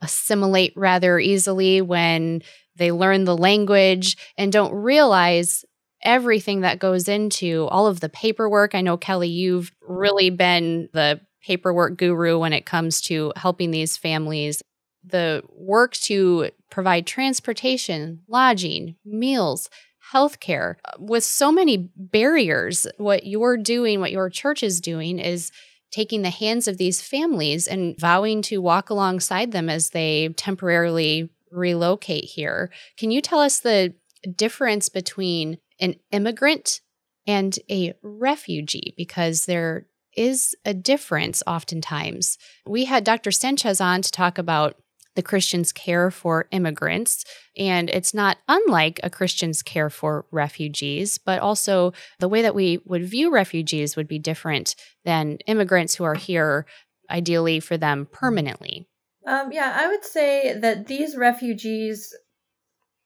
assimilate 0.00 0.72
rather 0.76 1.18
easily 1.18 1.80
when 1.80 2.42
they 2.76 2.92
learn 2.92 3.24
the 3.24 3.36
language 3.36 4.16
and 4.36 4.52
don't 4.52 4.74
realize 4.74 5.64
everything 6.02 6.62
that 6.62 6.78
goes 6.78 7.08
into 7.08 7.66
all 7.70 7.86
of 7.86 8.00
the 8.00 8.08
paperwork. 8.08 8.74
I 8.74 8.80
know, 8.80 8.96
Kelly, 8.96 9.28
you've 9.28 9.70
really 9.80 10.30
been 10.30 10.88
the 10.92 11.20
paperwork 11.42 11.96
guru 11.96 12.38
when 12.38 12.52
it 12.52 12.66
comes 12.66 13.00
to 13.02 13.32
helping 13.36 13.70
these 13.70 13.96
families. 13.96 14.62
The 15.04 15.42
work 15.50 15.94
to 15.94 16.50
provide 16.70 17.06
transportation, 17.06 18.22
lodging, 18.28 18.96
meals, 19.04 19.68
healthcare. 20.12 20.76
With 20.98 21.24
so 21.24 21.50
many 21.50 21.90
barriers, 21.96 22.86
what 22.98 23.26
you're 23.26 23.56
doing, 23.56 24.00
what 24.00 24.12
your 24.12 24.30
church 24.30 24.62
is 24.62 24.80
doing 24.80 25.18
is 25.18 25.50
taking 25.90 26.22
the 26.22 26.30
hands 26.30 26.66
of 26.68 26.78
these 26.78 27.02
families 27.02 27.66
and 27.66 27.98
vowing 27.98 28.42
to 28.42 28.58
walk 28.58 28.90
alongside 28.90 29.52
them 29.52 29.68
as 29.68 29.90
they 29.90 30.28
temporarily 30.36 31.30
relocate 31.52 32.24
here. 32.24 32.70
Can 32.96 33.10
you 33.10 33.20
tell 33.20 33.40
us 33.40 33.60
the 33.60 33.94
difference 34.36 34.88
between 34.88 35.58
an 35.80 35.96
immigrant 36.10 36.80
and 37.26 37.58
a 37.70 37.94
refugee? 38.02 38.94
Because 38.96 39.46
there 39.46 39.86
is 40.16 40.54
a 40.64 40.74
difference 40.74 41.42
oftentimes. 41.46 42.38
We 42.66 42.84
had 42.84 43.04
Dr. 43.04 43.30
Sanchez 43.30 43.80
on 43.80 44.02
to 44.02 44.10
talk 44.10 44.38
about 44.38 44.76
the 45.14 45.22
Christian's 45.22 45.72
care 45.72 46.10
for 46.10 46.48
immigrants. 46.52 47.24
And 47.56 47.90
it's 47.90 48.14
not 48.14 48.38
unlike 48.48 49.00
a 49.02 49.10
Christian's 49.10 49.62
care 49.62 49.90
for 49.90 50.26
refugees, 50.30 51.18
but 51.18 51.40
also 51.40 51.92
the 52.18 52.28
way 52.28 52.42
that 52.42 52.54
we 52.54 52.80
would 52.84 53.04
view 53.04 53.30
refugees 53.30 53.96
would 53.96 54.08
be 54.08 54.18
different 54.18 54.74
than 55.04 55.38
immigrants 55.46 55.94
who 55.94 56.04
are 56.04 56.14
here, 56.14 56.66
ideally 57.10 57.60
for 57.60 57.76
them 57.76 58.08
permanently. 58.10 58.88
Um, 59.26 59.52
yeah, 59.52 59.76
I 59.80 59.88
would 59.88 60.04
say 60.04 60.58
that 60.58 60.86
these 60.86 61.16
refugees, 61.16 62.14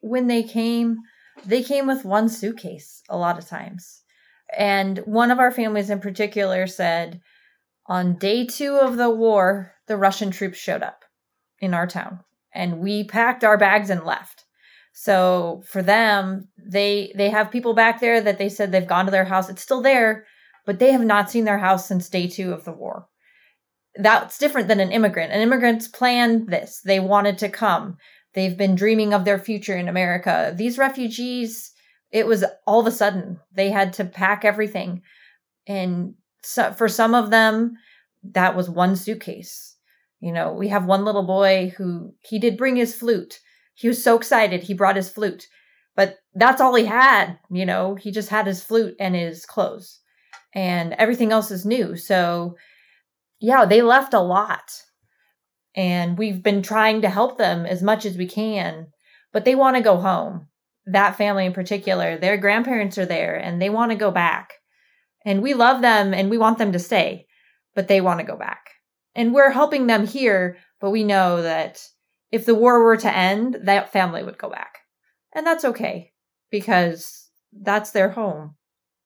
when 0.01 0.27
they 0.27 0.43
came, 0.43 0.99
they 1.45 1.63
came 1.63 1.87
with 1.87 2.05
one 2.05 2.29
suitcase 2.29 3.03
a 3.09 3.17
lot 3.17 3.39
of 3.39 3.47
times. 3.47 4.03
And 4.57 4.99
one 5.01 5.31
of 5.31 5.39
our 5.39 5.51
families 5.51 5.91
in 5.91 6.01
particular 6.01 6.67
said, 6.67 7.21
on 7.87 8.17
day 8.17 8.47
two 8.47 8.77
of 8.77 8.97
the 8.97 9.11
war, 9.11 9.73
the 9.87 9.97
Russian 9.97 10.31
troops 10.31 10.59
showed 10.59 10.83
up 10.83 11.05
in 11.61 11.75
our 11.75 11.87
town 11.87 12.21
and 12.53 12.81
we 12.81 13.05
packed 13.05 13.45
our 13.45 13.59
bags 13.59 13.91
and 13.91 14.05
left. 14.05 14.45
So 14.93 15.63
for 15.67 15.83
them, 15.83 16.49
they 16.57 17.13
they 17.15 17.29
have 17.29 17.51
people 17.51 17.75
back 17.75 18.01
there 18.01 18.21
that 18.23 18.39
they 18.39 18.49
said 18.49 18.73
they've 18.73 18.87
gone 18.87 19.05
to 19.05 19.11
their 19.11 19.27
house. 19.27 19.51
It's 19.51 19.63
still 19.63 19.83
there, 19.83 20.25
but 20.65 20.79
they 20.79 20.91
have 20.93 21.05
not 21.05 21.31
seen 21.31 21.45
their 21.45 21.59
house 21.59 21.87
since 21.87 22.09
day 22.09 22.27
2 22.27 22.53
of 22.53 22.65
the 22.65 22.73
war. 22.73 23.07
That's 23.99 24.39
different 24.39 24.69
than 24.69 24.81
an 24.81 24.93
immigrant. 24.93 25.33
An 25.33 25.41
immigrant's 25.41 25.89
planned 25.89 26.49
this. 26.49 26.81
They 26.85 27.01
wanted 27.01 27.39
to 27.39 27.49
come. 27.49 27.97
They've 28.35 28.57
been 28.57 28.75
dreaming 28.75 29.15
of 29.15 29.25
their 29.25 29.39
future 29.39 29.77
in 29.77 29.89
America. 29.89 30.53
These 30.57 30.79
refugees, 30.79 31.73
it 32.11 32.27
was 32.27 32.45
all 32.67 32.81
of 32.81 32.87
a 32.87 32.91
sudden 32.91 33.41
they 33.55 33.71
had 33.71 33.95
to 33.95 34.05
pack 34.05 34.45
everything. 34.45 35.03
And 35.67 36.15
so 36.43 36.73
for 36.73 36.89
some 36.89 37.15
of 37.15 37.31
them, 37.31 37.77
that 38.23 38.55
was 38.55 38.69
one 38.69 38.97
suitcase 38.97 39.77
you 40.21 40.33
know, 40.33 40.53
we 40.53 40.69
have 40.69 40.87
one 40.87 41.05
little 41.05 41.23
boy 41.23 41.73
who 41.77 42.15
he 42.23 42.39
did 42.39 42.57
bring 42.57 42.77
his 42.77 42.95
flute. 42.95 43.41
He 43.75 43.89
was 43.89 44.03
so 44.03 44.17
excited 44.17 44.63
he 44.63 44.75
brought 44.75 44.97
his 44.97 45.09
flute. 45.09 45.47
But 45.95 46.17
that's 46.35 46.61
all 46.61 46.75
he 46.75 46.85
had, 46.85 47.39
you 47.51 47.65
know, 47.65 47.95
he 47.95 48.11
just 48.11 48.29
had 48.29 48.47
his 48.47 48.63
flute 48.63 48.97
and 49.01 49.15
his 49.15 49.47
clothes. 49.47 50.01
And 50.55 50.95
everything 50.95 51.33
else 51.33 51.51
is 51.51 51.65
new. 51.65 51.97
So 51.97 52.57
yeah, 53.41 53.65
they 53.65 53.83
left 53.83 54.15
a 54.15 54.21
lot. 54.21 54.83
And 55.75 56.17
we've 56.17 56.43
been 56.43 56.63
trying 56.63 57.03
to 57.03 57.09
help 57.09 57.37
them 57.37 57.67
as 57.67 57.83
much 57.83 58.07
as 58.07 58.17
we 58.17 58.27
can, 58.27 58.89
but 59.33 59.45
they 59.45 59.55
want 59.55 59.77
to 59.77 59.83
go 59.83 59.99
home. 59.99 60.49
That 60.87 61.17
family 61.17 61.45
in 61.45 61.53
particular, 61.53 62.17
their 62.17 62.37
grandparents 62.37 62.97
are 62.97 63.07
there 63.07 63.35
and 63.37 63.61
they 63.61 63.71
want 63.71 63.91
to 63.91 63.97
go 63.97 64.11
back. 64.11 64.55
And 65.25 65.43
we 65.43 65.53
love 65.55 65.83
them 65.83 66.15
and 66.15 66.31
we 66.31 66.39
want 66.39 66.59
them 66.59 66.73
to 66.73 66.79
stay, 66.79 67.27
but 67.75 67.89
they 67.89 68.01
want 68.01 68.21
to 68.21 68.27
go 68.27 68.37
back 68.37 68.71
and 69.17 69.33
we're 69.35 69.51
helping 69.51 69.87
them 69.87 70.07
here, 70.07 70.59
but 70.79 70.91
we 70.91 71.03
know 71.03 71.43
that 71.43 71.83
if 72.31 72.45
the 72.45 72.55
war 72.55 72.85
were 72.85 72.99
to 72.99 73.17
end, 73.17 73.57
that 73.65 73.91
family 73.91 74.23
would 74.23 74.39
go 74.39 74.51
back. 74.51 74.79
And 75.35 75.45
that's 75.45 75.65
okay 75.65 76.13
because 76.51 77.29
that's 77.53 77.91
their 77.91 78.11
home 78.11 78.57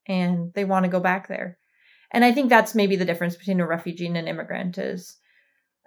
and 0.07 0.53
they 0.55 0.65
want 0.65 0.85
to 0.85 0.91
go 0.91 1.01
back 1.01 1.29
there. 1.29 1.59
And 2.13 2.25
I 2.25 2.33
think 2.33 2.49
that's 2.49 2.75
maybe 2.75 2.97
the 2.97 3.05
difference 3.05 3.37
between 3.37 3.61
a 3.61 3.67
refugee 3.67 4.07
and 4.07 4.17
an 4.17 4.29
immigrant 4.29 4.79
is 4.79 5.17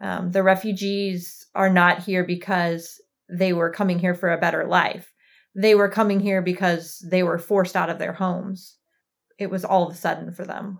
um, 0.01 0.31
the 0.31 0.43
refugees 0.43 1.45
are 1.55 1.69
not 1.69 2.03
here 2.03 2.23
because 2.23 3.01
they 3.29 3.53
were 3.53 3.71
coming 3.71 3.99
here 3.99 4.15
for 4.15 4.31
a 4.31 4.39
better 4.39 4.65
life. 4.65 5.11
They 5.55 5.75
were 5.75 5.89
coming 5.89 6.19
here 6.19 6.41
because 6.41 7.05
they 7.09 7.23
were 7.23 7.37
forced 7.37 7.75
out 7.75 7.89
of 7.89 7.99
their 7.99 8.13
homes. 8.13 8.77
It 9.37 9.49
was 9.49 9.65
all 9.65 9.87
of 9.87 9.93
a 9.93 9.97
sudden 9.97 10.33
for 10.33 10.45
them. 10.45 10.79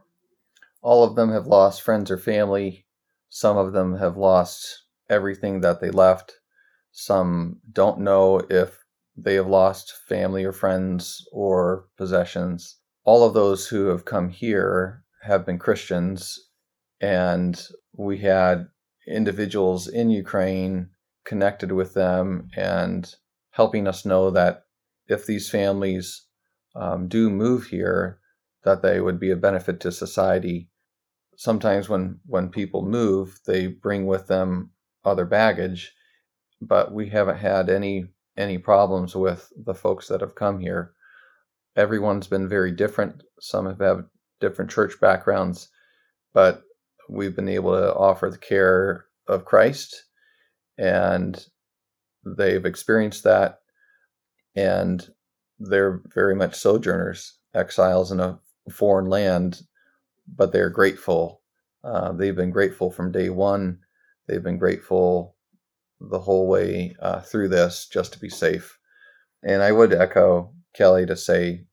All 0.82 1.04
of 1.04 1.16
them 1.16 1.32
have 1.32 1.48
lost 1.48 1.82
friends 1.82 2.10
or 2.10 2.18
family 2.18 2.86
some 3.36 3.58
of 3.58 3.74
them 3.74 3.98
have 3.98 4.16
lost 4.16 4.84
everything 5.10 5.62
that 5.62 5.82
they 5.82 5.90
left. 5.90 6.36
Some 6.92 7.62
don't 7.72 8.02
know 8.02 8.40
if 8.48 8.86
they 9.18 9.34
have 9.34 9.48
lost 9.48 9.92
family 10.08 10.44
or 10.44 10.52
friends 10.52 11.28
or 11.32 11.88
possessions. 11.98 12.78
All 13.06 13.24
of 13.24 13.34
those 13.34 13.68
who 13.68 13.88
have 13.88 14.06
come 14.06 14.30
here 14.30 15.03
have 15.24 15.46
been 15.46 15.60
Christians, 15.60 16.40
and 17.02 17.62
we 17.96 18.20
had 18.20 18.68
individuals 19.08 19.88
in 19.88 20.10
Ukraine 20.10 20.90
connected 21.26 21.72
with 21.72 21.94
them 21.94 22.50
and 22.56 23.14
helping 23.52 23.88
us 23.88 24.06
know 24.06 24.32
that 24.32 24.64
if 25.08 25.26
these 25.26 25.50
families 25.50 26.26
um, 26.76 27.08
do 27.08 27.30
move 27.30 27.66
here, 27.66 28.20
that 28.64 28.82
they 28.82 29.00
would 29.00 29.20
be 29.20 29.32
a 29.32 29.36
benefit 29.36 29.80
to 29.82 29.92
society 29.92 30.70
sometimes 31.38 31.90
when 31.90 32.20
when 32.26 32.50
people 32.50 32.84
move, 32.86 33.40
they 33.46 33.68
bring 33.68 34.06
with 34.06 34.28
them 34.28 34.72
other 35.04 35.26
baggage, 35.26 35.94
but 36.62 36.94
we 36.94 37.10
haven't 37.10 37.38
had 37.38 37.70
any 37.70 38.06
any 38.38 38.58
problems 38.58 39.16
with 39.16 39.52
the 39.56 39.74
folks 39.74 40.08
that 40.08 40.22
have 40.22 40.36
come 40.36 40.60
here. 40.60 40.94
Everyone's 41.76 42.28
been 42.28 42.48
very 42.48 42.72
different. 42.72 43.24
Some 43.40 43.66
have 43.66 44.06
different 44.44 44.72
church 44.72 45.00
backgrounds, 45.02 45.70
but 46.34 46.62
we've 47.10 47.36
been 47.36 47.50
able 47.50 47.72
to 47.72 47.94
offer 47.96 48.30
the 48.30 48.38
care 48.38 49.06
of 49.28 49.46
Christ, 49.46 50.06
and 50.78 51.46
they've 52.38 52.66
experienced 52.66 53.24
that, 53.24 53.60
and 54.56 55.08
they're 55.60 56.02
very 56.14 56.36
much 56.36 56.56
sojourners, 56.56 57.40
exiles 57.56 58.12
in 58.12 58.20
a 58.20 58.40
foreign 58.72 59.08
land 59.08 59.62
but 60.28 60.52
they're 60.52 60.70
grateful. 60.70 61.42
Uh, 61.84 62.12
they've 62.14 62.36
been 62.36 62.52
grateful 62.52 62.92
from 62.92 63.12
day 63.12 63.30
one. 63.30 63.80
They've 64.28 64.44
been 64.44 64.58
grateful 64.58 65.36
the 66.00 66.20
whole 66.20 66.48
way 66.48 66.96
uh, 67.02 67.22
through 67.22 67.50
this 67.50 67.88
just 67.92 68.14
to 68.14 68.20
be 68.20 68.30
safe. 68.30 68.78
And 69.44 69.62
I 69.62 69.72
would 69.72 69.94
echo 69.94 70.54
Kelly 70.74 71.06
to 71.06 71.16
say, 71.16 71.66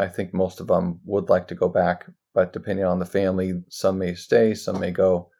I 0.00 0.08
think 0.08 0.32
most 0.32 0.60
of 0.60 0.68
them 0.68 1.00
would 1.04 1.28
like 1.28 1.46
to 1.48 1.54
go 1.54 1.68
back, 1.68 2.06
but 2.34 2.52
depending 2.54 2.86
on 2.86 2.98
the 2.98 3.06
family, 3.06 3.62
some 3.68 3.98
may 3.98 4.14
stay, 4.14 4.54
some 4.54 4.80
may 4.80 4.90
go. 4.90 5.30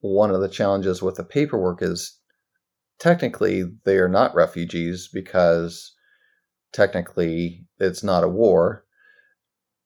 One 0.00 0.30
of 0.30 0.40
the 0.40 0.48
challenges 0.48 1.02
with 1.02 1.16
the 1.16 1.24
paperwork 1.24 1.82
is 1.82 2.18
technically 2.98 3.64
they 3.84 3.98
are 3.98 4.08
not 4.08 4.34
refugees 4.34 5.08
because 5.12 5.94
technically 6.72 7.66
it's 7.78 8.02
not 8.02 8.24
a 8.24 8.28
war 8.28 8.84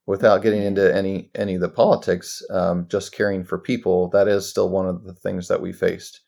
without 0.06 0.42
getting 0.42 0.62
into 0.62 0.94
any 0.94 1.30
any 1.34 1.54
of 1.56 1.60
the 1.60 1.68
politics, 1.68 2.42
um, 2.50 2.86
just 2.88 3.14
caring 3.14 3.44
for 3.44 3.58
people, 3.58 4.08
that 4.10 4.28
is 4.28 4.48
still 4.48 4.68
one 4.68 4.86
of 4.86 5.04
the 5.04 5.14
things 5.14 5.48
that 5.48 5.60
we 5.60 5.72
faced. 5.72 6.20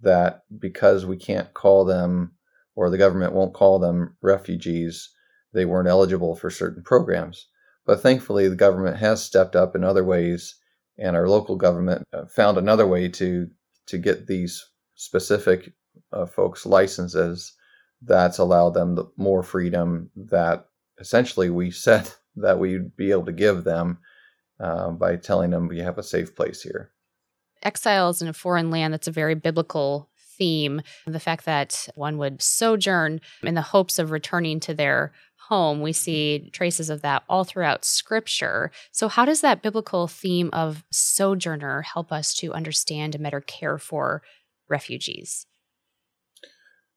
That 0.00 0.42
because 0.58 1.04
we 1.04 1.16
can't 1.16 1.52
call 1.54 1.84
them, 1.84 2.32
or 2.74 2.90
the 2.90 2.98
government 2.98 3.32
won't 3.32 3.54
call 3.54 3.78
them 3.78 4.16
refugees, 4.22 5.10
they 5.54 5.64
weren't 5.64 5.88
eligible 5.88 6.34
for 6.34 6.50
certain 6.50 6.82
programs. 6.82 7.46
But 7.86 8.00
thankfully, 8.00 8.48
the 8.48 8.56
government 8.56 8.96
has 8.98 9.22
stepped 9.22 9.56
up 9.56 9.76
in 9.76 9.84
other 9.84 10.04
ways, 10.04 10.56
and 10.98 11.16
our 11.16 11.28
local 11.28 11.56
government 11.56 12.06
uh, 12.12 12.26
found 12.26 12.58
another 12.58 12.86
way 12.86 13.08
to 13.08 13.48
to 13.86 13.98
get 13.98 14.26
these 14.26 14.64
specific 14.94 15.72
uh, 16.12 16.26
folks 16.26 16.66
licenses. 16.66 17.52
That's 18.02 18.38
allowed 18.38 18.74
them 18.74 18.94
the 18.94 19.04
more 19.16 19.42
freedom 19.42 20.10
that 20.16 20.66
essentially 20.98 21.50
we 21.50 21.70
said 21.86 22.10
that 22.36 22.58
we'd 22.58 22.96
be 22.96 23.10
able 23.10 23.26
to 23.26 23.32
give 23.32 23.64
them 23.64 23.98
uh, 24.60 24.90
by 24.90 25.16
telling 25.16 25.50
them 25.50 25.68
we 25.68 25.78
have 25.78 25.98
a 25.98 26.02
safe 26.02 26.34
place 26.34 26.62
here. 26.62 26.90
Exiles 27.62 28.20
in 28.20 28.28
a 28.28 28.32
foreign 28.32 28.70
land, 28.70 28.92
that's 28.92 29.08
a 29.08 29.12
very 29.12 29.34
biblical 29.34 30.10
theme. 30.36 30.82
The 31.06 31.20
fact 31.20 31.44
that 31.44 31.88
one 31.94 32.18
would 32.18 32.42
sojourn 32.42 33.20
in 33.42 33.54
the 33.54 33.62
hopes 33.62 33.98
of 33.98 34.10
returning 34.10 34.60
to 34.60 34.74
their 34.74 35.12
home, 35.48 35.80
we 35.80 35.92
see 35.92 36.50
traces 36.52 36.90
of 36.90 37.02
that 37.02 37.24
all 37.28 37.44
throughout 37.44 37.84
scripture. 37.84 38.70
So, 38.92 39.08
how 39.08 39.24
does 39.24 39.40
that 39.40 39.62
biblical 39.62 40.06
theme 40.08 40.50
of 40.52 40.84
sojourner 40.90 41.82
help 41.82 42.12
us 42.12 42.34
to 42.34 42.52
understand 42.52 43.14
and 43.14 43.24
better 43.24 43.40
care 43.40 43.78
for 43.78 44.22
refugees? 44.68 45.46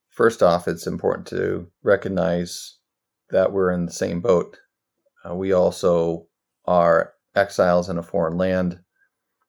First 0.10 0.42
off, 0.42 0.68
it's 0.68 0.88
important 0.88 1.28
to 1.28 1.68
recognize 1.84 2.78
that 3.30 3.52
we're 3.52 3.72
in 3.72 3.86
the 3.86 3.92
same 3.92 4.22
boat 4.22 4.58
Uh, 5.28 5.36
we 5.36 5.52
also 5.52 6.28
are 6.66 7.14
exiles 7.36 7.90
in 7.90 7.98
a 7.98 8.04
foreign 8.04 8.38
land. 8.38 8.80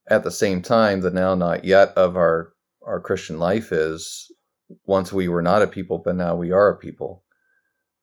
At 0.08 0.24
the 0.24 0.30
same 0.30 0.62
time, 0.62 1.00
the 1.00 1.10
now 1.10 1.34
not 1.34 1.64
yet 1.64 1.90
of 1.96 2.16
our, 2.16 2.52
our 2.82 3.00
Christian 3.00 3.38
life 3.38 3.70
is 3.72 4.30
once 4.86 5.12
we 5.12 5.28
were 5.28 5.42
not 5.42 5.62
a 5.62 5.66
people, 5.66 5.98
but 5.98 6.16
now 6.16 6.34
we 6.34 6.50
are 6.50 6.70
a 6.70 6.76
people. 6.76 7.22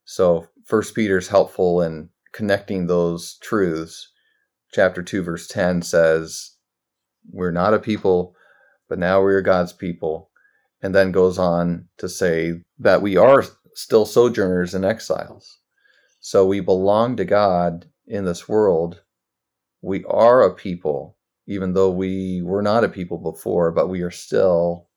So 0.05 0.47
First 0.65 0.95
Peter 0.95 1.17
is 1.17 1.27
helpful 1.27 1.81
in 1.81 2.09
connecting 2.31 2.85
those 2.85 3.37
truths. 3.39 4.11
Chapter 4.71 5.01
2, 5.01 5.23
verse 5.23 5.47
10 5.47 5.81
says, 5.81 6.51
We're 7.31 7.51
not 7.51 7.73
a 7.73 7.79
people, 7.79 8.35
but 8.87 8.99
now 8.99 9.23
we 9.23 9.33
are 9.33 9.41
God's 9.41 9.73
people. 9.73 10.29
And 10.81 10.93
then 10.93 11.11
goes 11.11 11.39
on 11.39 11.87
to 11.97 12.07
say 12.07 12.61
that 12.77 13.01
we 13.01 13.17
are 13.17 13.43
still 13.73 14.05
sojourners 14.05 14.75
and 14.75 14.85
exiles. 14.85 15.59
So 16.19 16.45
we 16.45 16.59
belong 16.59 17.15
to 17.17 17.25
God 17.25 17.85
in 18.07 18.25
this 18.25 18.47
world. 18.47 19.01
We 19.81 20.03
are 20.05 20.43
a 20.43 20.53
people, 20.53 21.17
even 21.47 21.73
though 21.73 21.91
we 21.91 22.41
were 22.43 22.61
not 22.61 22.83
a 22.83 22.89
people 22.89 23.17
before, 23.17 23.71
but 23.71 23.87
we 23.87 24.01
are 24.01 24.11
still 24.11 24.87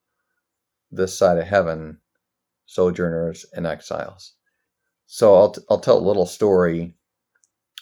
this 0.91 1.17
side 1.17 1.39
of 1.39 1.47
heaven, 1.47 1.99
sojourners 2.67 3.47
and 3.55 3.67
exiles. 3.67 4.35
So 5.11 5.35
I'll, 5.35 5.51
t- 5.53 5.63
I'll 5.71 5.81
tell 5.81 5.99
a 5.99 6.07
little 6.07 6.27
story 6.27 6.95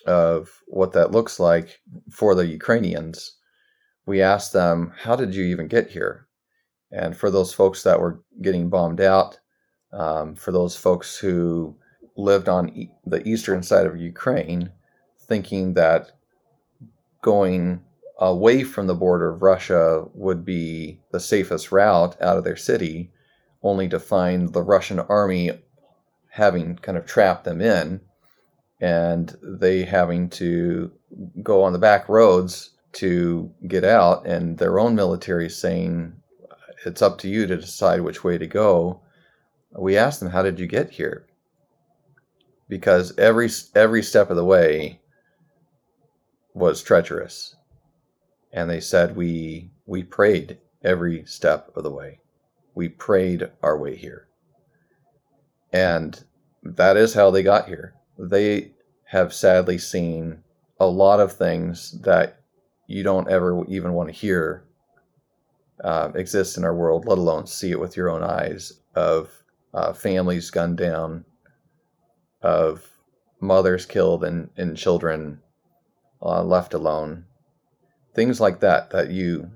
of 0.06 0.62
what 0.68 0.92
that 0.92 1.10
looks 1.10 1.40
like 1.40 1.80
for 2.08 2.36
the 2.36 2.46
Ukrainians. 2.46 3.36
We 4.06 4.22
asked 4.22 4.52
them, 4.52 4.92
How 4.96 5.16
did 5.16 5.34
you 5.34 5.44
even 5.46 5.66
get 5.66 5.90
here? 5.90 6.28
And 6.92 7.16
for 7.16 7.28
those 7.28 7.52
folks 7.52 7.82
that 7.82 8.00
were 8.00 8.22
getting 8.40 8.70
bombed 8.70 9.00
out, 9.00 9.40
um, 9.92 10.36
for 10.36 10.52
those 10.52 10.76
folks 10.76 11.16
who 11.18 11.76
lived 12.16 12.48
on 12.48 12.68
e- 12.70 12.92
the 13.04 13.26
eastern 13.26 13.64
side 13.64 13.86
of 13.86 14.00
Ukraine, 14.00 14.70
thinking 15.18 15.74
that 15.74 16.12
going 17.22 17.80
away 18.20 18.62
from 18.62 18.86
the 18.86 18.94
border 18.94 19.34
of 19.34 19.42
Russia 19.42 20.04
would 20.14 20.44
be 20.44 21.00
the 21.10 21.18
safest 21.18 21.72
route 21.72 22.16
out 22.22 22.38
of 22.38 22.44
their 22.44 22.56
city, 22.56 23.10
only 23.64 23.88
to 23.88 23.98
find 23.98 24.52
the 24.52 24.62
Russian 24.62 25.00
army 25.00 25.50
having 26.36 26.76
kind 26.76 26.98
of 26.98 27.06
trapped 27.06 27.44
them 27.44 27.60
in 27.60 28.00
and 28.80 29.36
they 29.42 29.84
having 29.84 30.28
to 30.30 30.92
go 31.42 31.62
on 31.62 31.72
the 31.72 31.78
back 31.78 32.08
roads 32.08 32.70
to 32.92 33.50
get 33.66 33.84
out, 33.84 34.26
and 34.26 34.56
their 34.56 34.78
own 34.78 34.94
military 34.94 35.48
saying, 35.50 36.14
It's 36.84 37.02
up 37.02 37.18
to 37.18 37.28
you 37.28 37.46
to 37.46 37.56
decide 37.56 38.00
which 38.00 38.24
way 38.24 38.38
to 38.38 38.46
go. 38.46 39.02
We 39.78 39.96
asked 39.98 40.20
them, 40.20 40.30
How 40.30 40.42
did 40.42 40.58
you 40.58 40.66
get 40.66 40.90
here? 40.90 41.26
Because 42.68 43.16
every, 43.18 43.50
every 43.74 44.02
step 44.02 44.30
of 44.30 44.36
the 44.36 44.44
way 44.44 45.00
was 46.54 46.82
treacherous 46.82 47.56
and 48.56 48.70
they 48.70 48.80
said 48.80 49.14
we 49.14 49.70
we 49.84 50.02
prayed 50.02 50.58
every 50.82 51.24
step 51.26 51.70
of 51.76 51.84
the 51.84 51.90
way. 51.90 52.18
We 52.74 52.88
prayed 52.88 53.50
our 53.62 53.78
way 53.78 53.94
here. 53.96 54.25
And 55.76 56.24
that 56.62 56.96
is 56.96 57.12
how 57.12 57.30
they 57.30 57.42
got 57.42 57.68
here. 57.68 57.92
They 58.18 58.72
have 59.04 59.34
sadly 59.34 59.76
seen 59.76 60.42
a 60.80 60.86
lot 60.86 61.20
of 61.20 61.34
things 61.34 62.00
that 62.00 62.40
you 62.86 63.02
don't 63.02 63.28
ever 63.28 63.62
even 63.68 63.92
want 63.92 64.08
to 64.08 64.14
hear 64.14 64.64
uh, 65.84 66.12
exist 66.14 66.56
in 66.56 66.64
our 66.64 66.74
world, 66.74 67.04
let 67.04 67.18
alone 67.18 67.46
see 67.46 67.72
it 67.72 67.78
with 67.78 67.94
your 67.94 68.08
own 68.08 68.22
eyes 68.22 68.80
of 68.94 69.42
uh, 69.74 69.92
families 69.92 70.50
gunned 70.50 70.78
down, 70.78 71.26
of 72.40 72.88
mothers 73.38 73.84
killed 73.84 74.24
and, 74.24 74.48
and 74.56 74.78
children 74.78 75.38
uh, 76.22 76.42
left 76.42 76.72
alone, 76.72 77.26
things 78.14 78.40
like 78.40 78.60
that 78.60 78.88
that 78.88 79.10
you 79.10 79.50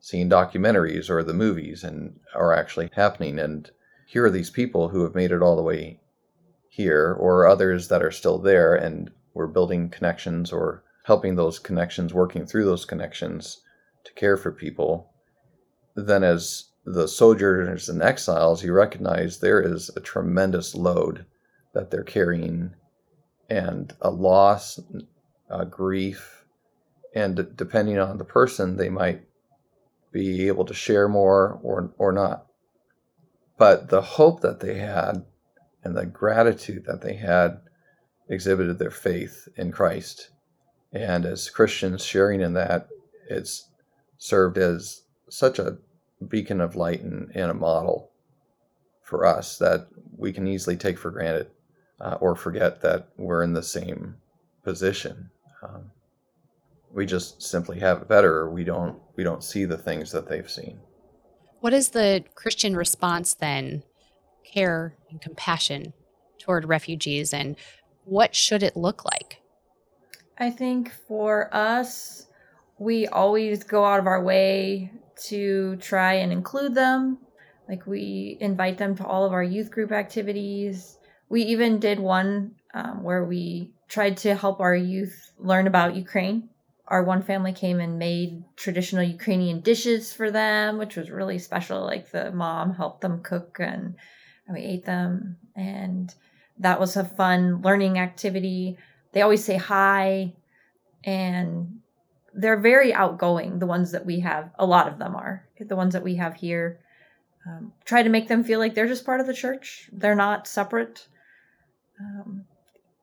see 0.00 0.20
in 0.20 0.28
documentaries 0.28 1.08
or 1.08 1.22
the 1.22 1.32
movies 1.32 1.82
and 1.82 2.20
are 2.34 2.52
actually 2.52 2.90
happening. 2.92 3.38
And 3.38 3.70
here 4.06 4.24
are 4.24 4.30
these 4.30 4.50
people 4.50 4.88
who 4.88 5.02
have 5.02 5.14
made 5.14 5.32
it 5.32 5.42
all 5.42 5.56
the 5.56 5.62
way 5.62 6.00
here, 6.68 7.16
or 7.18 7.46
others 7.46 7.88
that 7.88 8.02
are 8.02 8.10
still 8.10 8.38
there, 8.38 8.74
and 8.74 9.10
we're 9.34 9.46
building 9.46 9.88
connections 9.88 10.52
or 10.52 10.84
helping 11.04 11.34
those 11.34 11.58
connections, 11.58 12.14
working 12.14 12.46
through 12.46 12.64
those 12.64 12.84
connections 12.84 13.62
to 14.04 14.12
care 14.14 14.36
for 14.36 14.52
people. 14.52 15.10
Then, 15.94 16.22
as 16.22 16.70
the 16.84 17.08
sojourners 17.08 17.88
and 17.88 18.02
exiles, 18.02 18.62
you 18.62 18.72
recognize 18.72 19.38
there 19.38 19.60
is 19.60 19.90
a 19.96 20.00
tremendous 20.00 20.74
load 20.74 21.26
that 21.74 21.90
they're 21.90 22.04
carrying 22.04 22.74
and 23.50 23.92
a 24.00 24.10
loss, 24.10 24.78
a 25.50 25.64
grief, 25.66 26.44
and 27.14 27.48
depending 27.56 27.98
on 27.98 28.18
the 28.18 28.24
person, 28.24 28.76
they 28.76 28.88
might 28.88 29.22
be 30.12 30.46
able 30.46 30.64
to 30.64 30.74
share 30.74 31.08
more 31.08 31.58
or 31.62 31.92
or 31.98 32.12
not. 32.12 32.45
But 33.58 33.88
the 33.88 34.02
hope 34.02 34.40
that 34.40 34.60
they 34.60 34.74
had 34.74 35.24
and 35.82 35.96
the 35.96 36.06
gratitude 36.06 36.84
that 36.86 37.00
they 37.00 37.14
had 37.14 37.60
exhibited 38.28 38.78
their 38.78 38.90
faith 38.90 39.48
in 39.56 39.72
Christ. 39.72 40.30
And 40.92 41.24
as 41.24 41.48
Christians 41.48 42.04
sharing 42.04 42.40
in 42.40 42.54
that, 42.54 42.88
it's 43.28 43.68
served 44.18 44.58
as 44.58 45.02
such 45.28 45.58
a 45.58 45.78
beacon 46.26 46.60
of 46.60 46.76
light 46.76 47.02
and, 47.02 47.30
and 47.34 47.50
a 47.50 47.54
model 47.54 48.10
for 49.02 49.24
us 49.24 49.58
that 49.58 49.86
we 50.16 50.32
can 50.32 50.48
easily 50.48 50.76
take 50.76 50.98
for 50.98 51.10
granted 51.10 51.48
uh, 52.00 52.16
or 52.20 52.34
forget 52.34 52.80
that 52.82 53.08
we're 53.16 53.42
in 53.42 53.52
the 53.52 53.62
same 53.62 54.16
position. 54.64 55.30
Um, 55.62 55.90
we 56.92 57.06
just 57.06 57.42
simply 57.42 57.78
have 57.80 58.02
it 58.02 58.08
better 58.08 58.48
we 58.50 58.64
don't 58.64 58.98
we 59.16 59.22
don't 59.22 59.44
see 59.44 59.64
the 59.64 59.76
things 59.76 60.10
that 60.12 60.28
they've 60.28 60.50
seen 60.50 60.80
what 61.60 61.72
is 61.72 61.90
the 61.90 62.24
christian 62.34 62.76
response 62.76 63.34
then 63.34 63.82
care 64.44 64.94
and 65.10 65.20
compassion 65.20 65.92
toward 66.38 66.64
refugees 66.64 67.34
and 67.34 67.56
what 68.04 68.34
should 68.34 68.62
it 68.62 68.76
look 68.76 69.04
like? 69.04 69.42
I 70.38 70.50
think 70.50 70.92
for 71.08 71.54
us 71.54 72.26
we 72.78 73.06
always 73.08 73.64
go 73.64 73.84
out 73.84 73.98
of 73.98 74.06
our 74.06 74.22
way 74.22 74.92
to 75.24 75.76
try 75.76 76.14
and 76.14 76.32
include 76.32 76.74
them. 76.74 77.18
Like 77.68 77.86
we 77.86 78.36
invite 78.40 78.78
them 78.78 78.94
to 78.96 79.06
all 79.06 79.24
of 79.24 79.32
our 79.32 79.42
youth 79.42 79.70
group 79.70 79.90
activities. 79.90 80.98
We 81.28 81.42
even 81.42 81.80
did 81.80 81.98
one 81.98 82.54
um, 82.74 83.02
where 83.02 83.24
we 83.24 83.72
tried 83.88 84.18
to 84.18 84.34
help 84.34 84.60
our 84.60 84.76
youth 84.76 85.32
learn 85.38 85.66
about 85.66 85.96
ukraine 85.96 86.48
our 86.88 87.02
one 87.02 87.22
family 87.22 87.52
came 87.52 87.80
and 87.80 87.98
made 87.98 88.44
traditional 88.56 89.02
Ukrainian 89.02 89.60
dishes 89.60 90.12
for 90.12 90.30
them, 90.30 90.78
which 90.78 90.96
was 90.96 91.10
really 91.10 91.38
special. 91.38 91.84
Like 91.84 92.10
the 92.10 92.30
mom 92.30 92.74
helped 92.74 93.00
them 93.00 93.22
cook 93.22 93.56
and, 93.60 93.96
we 94.48 94.60
ate 94.60 94.84
them. 94.84 95.38
And 95.56 96.14
that 96.58 96.78
was 96.78 96.96
a 96.96 97.04
fun 97.04 97.62
learning 97.62 97.98
activity. 97.98 98.78
They 99.12 99.22
always 99.22 99.42
say 99.42 99.56
hi 99.56 100.34
and 101.02 101.80
they're 102.32 102.60
very 102.60 102.94
outgoing. 102.94 103.58
The 103.58 103.66
ones 103.66 103.90
that 103.90 104.06
we 104.06 104.20
have, 104.20 104.50
a 104.56 104.66
lot 104.66 104.86
of 104.86 104.98
them 104.98 105.16
are. 105.16 105.48
The 105.58 105.74
ones 105.74 105.94
that 105.94 106.04
we 106.04 106.14
have 106.16 106.34
here. 106.34 106.78
Um, 107.44 107.72
try 107.84 108.04
to 108.04 108.08
make 108.08 108.28
them 108.28 108.44
feel 108.44 108.60
like 108.60 108.74
they're 108.74 108.86
just 108.86 109.04
part 109.06 109.20
of 109.20 109.26
the 109.26 109.34
church. 109.34 109.90
They're 109.92 110.14
not 110.14 110.46
separate. 110.46 111.08
Um, 112.00 112.44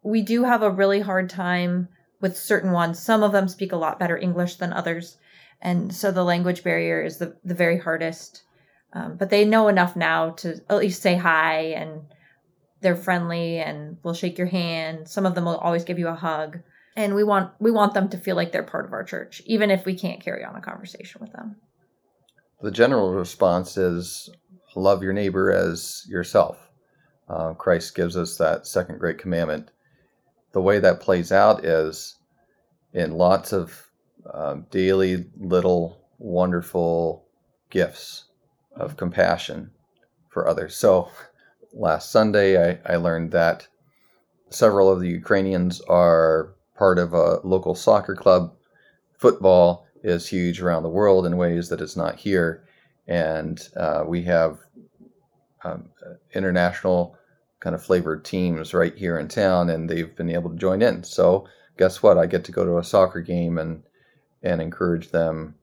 we 0.01 0.21
do 0.21 0.45
have 0.45 0.61
a 0.61 0.69
really 0.69 1.01
hard 1.01 1.29
time 1.29 1.89
with 2.23 2.37
certain 2.37 2.71
ones. 2.71 2.99
Some 2.99 3.21
of 3.21 3.33
them 3.33 3.49
speak 3.49 3.73
a 3.73 3.75
lot 3.77 3.99
better 3.99 4.17
English 4.17 4.55
than 4.55 4.71
others. 4.71 5.17
And 5.61 5.93
so 5.93 6.09
the 6.09 6.23
language 6.23 6.63
barrier 6.63 7.03
is 7.03 7.17
the, 7.17 7.35
the 7.43 7.53
very 7.53 7.77
hardest. 7.77 8.43
Um, 8.93 9.17
but 9.17 9.29
they 9.29 9.43
know 9.43 9.67
enough 9.67 9.97
now 9.97 10.29
to 10.37 10.61
at 10.69 10.77
least 10.77 11.01
say 11.01 11.15
hi 11.15 11.73
and 11.75 12.01
they're 12.79 12.95
friendly 12.95 13.59
and 13.59 13.97
will 14.03 14.13
shake 14.13 14.37
your 14.37 14.47
hand. 14.47 15.09
Some 15.09 15.25
of 15.25 15.35
them 15.35 15.43
will 15.43 15.57
always 15.57 15.83
give 15.83 15.99
you 15.99 16.07
a 16.07 16.15
hug. 16.15 16.59
And 16.95 17.13
we 17.13 17.25
want 17.25 17.51
we 17.59 17.71
want 17.71 17.93
them 17.93 18.07
to 18.09 18.17
feel 18.17 18.37
like 18.37 18.51
they're 18.51 18.63
part 18.63 18.85
of 18.85 18.93
our 18.93 19.03
church, 19.03 19.41
even 19.45 19.69
if 19.69 19.85
we 19.85 19.95
can't 19.95 20.23
carry 20.23 20.45
on 20.45 20.55
a 20.55 20.61
conversation 20.61 21.19
with 21.19 21.33
them. 21.33 21.57
The 22.61 22.71
general 22.71 23.13
response 23.13 23.75
is 23.75 24.29
love 24.75 25.03
your 25.03 25.11
neighbor 25.11 25.51
as 25.51 26.05
yourself. 26.07 26.69
Uh, 27.27 27.53
Christ 27.53 27.95
gives 27.95 28.15
us 28.15 28.37
that 28.37 28.65
second 28.65 28.99
great 28.99 29.17
commandment 29.17 29.71
the 30.53 30.61
way 30.61 30.79
that 30.79 31.01
plays 31.01 31.31
out 31.31 31.65
is 31.65 32.15
in 32.93 33.11
lots 33.17 33.51
of 33.51 33.89
um, 34.33 34.65
daily 34.71 35.25
little 35.37 35.99
wonderful 36.19 37.25
gifts 37.69 38.25
of 38.75 38.95
compassion 38.95 39.71
for 40.29 40.47
others. 40.47 40.75
So 40.75 41.09
last 41.73 42.11
Sunday, 42.11 42.71
I, 42.71 42.93
I 42.93 42.95
learned 42.95 43.31
that 43.31 43.67
several 44.49 44.89
of 44.91 44.99
the 44.99 45.09
Ukrainians 45.09 45.81
are 45.81 46.53
part 46.77 46.99
of 46.99 47.13
a 47.13 47.39
local 47.43 47.75
soccer 47.75 48.15
club. 48.15 48.53
Football 49.17 49.85
is 50.03 50.27
huge 50.27 50.61
around 50.61 50.83
the 50.83 50.89
world 50.89 51.25
in 51.25 51.37
ways 51.37 51.69
that 51.69 51.81
it's 51.81 51.95
not 51.95 52.15
here. 52.15 52.63
And 53.07 53.59
uh, 53.75 54.03
we 54.05 54.21
have 54.23 54.59
um, 55.63 55.89
international 56.33 57.17
kind 57.63 57.73
of 57.73 57.81
flavored 57.81 58.25
teams 58.25 58.73
right 58.73 58.93
here 58.97 59.17
in 59.17 59.29
town, 59.29 59.69
and 59.69 59.89
they've 59.89 60.15
been 60.17 60.29
able 60.29 60.49
to 60.49 60.57
join 60.57 60.81
in. 60.81 61.01
So 61.03 61.47
guess 61.77 62.03
what? 62.03 62.17
I 62.17 62.25
get 62.25 62.43
to 62.45 62.51
go 62.51 62.65
to 62.65 62.77
a 62.77 62.83
soccer 62.83 63.21
game 63.21 63.57
and 63.57 63.83
and 64.43 64.61
encourage 64.61 65.11
them 65.11 65.55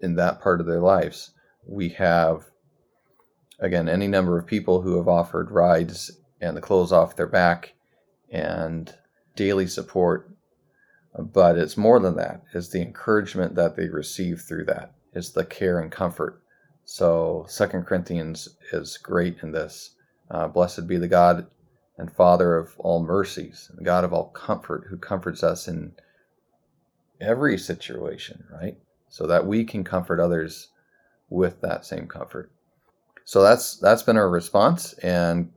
in 0.00 0.16
that 0.16 0.40
part 0.40 0.60
of 0.60 0.66
their 0.66 0.80
lives. 0.80 1.32
We 1.66 1.90
have 1.90 2.46
again 3.60 3.88
any 3.88 4.08
number 4.08 4.38
of 4.38 4.46
people 4.46 4.80
who 4.80 4.96
have 4.96 5.06
offered 5.06 5.50
rides 5.50 6.10
and 6.40 6.56
the 6.56 6.62
clothes 6.62 6.92
off 6.92 7.16
their 7.16 7.26
back 7.26 7.74
and 8.30 8.94
daily 9.36 9.66
support 9.66 10.30
but 11.16 11.56
it's 11.56 11.76
more 11.76 12.00
than 12.00 12.16
that 12.16 12.42
it's 12.52 12.70
the 12.70 12.82
encouragement 12.82 13.54
that 13.54 13.76
they 13.76 13.88
receive 13.88 14.40
through 14.40 14.64
that 14.64 14.92
is 15.12 15.32
the 15.32 15.44
care 15.44 15.78
and 15.78 15.92
comfort 15.92 16.42
so 16.84 17.44
second 17.48 17.84
corinthians 17.84 18.48
is 18.72 18.98
great 18.98 19.36
in 19.42 19.52
this 19.52 19.94
uh, 20.34 20.48
blessed 20.48 20.86
be 20.86 20.96
the 20.96 21.08
god 21.08 21.46
and 21.98 22.10
father 22.12 22.56
of 22.56 22.74
all 22.78 23.02
mercies 23.02 23.70
the 23.76 23.84
god 23.84 24.04
of 24.04 24.12
all 24.12 24.28
comfort 24.30 24.86
who 24.88 24.96
comforts 24.96 25.42
us 25.42 25.68
in 25.68 25.92
every 27.20 27.56
situation 27.56 28.44
right? 28.52 28.76
So 29.08 29.26
that 29.28 29.46
we 29.46 29.64
can 29.64 29.84
comfort 29.84 30.18
others 30.18 30.68
with 31.30 31.60
that 31.60 31.86
same 31.86 32.08
comfort. 32.08 32.50
So 33.24 33.42
that's 33.42 33.76
that's 33.76 34.02
been 34.02 34.16
our 34.16 34.28
response 34.28 34.92
and 34.94 35.52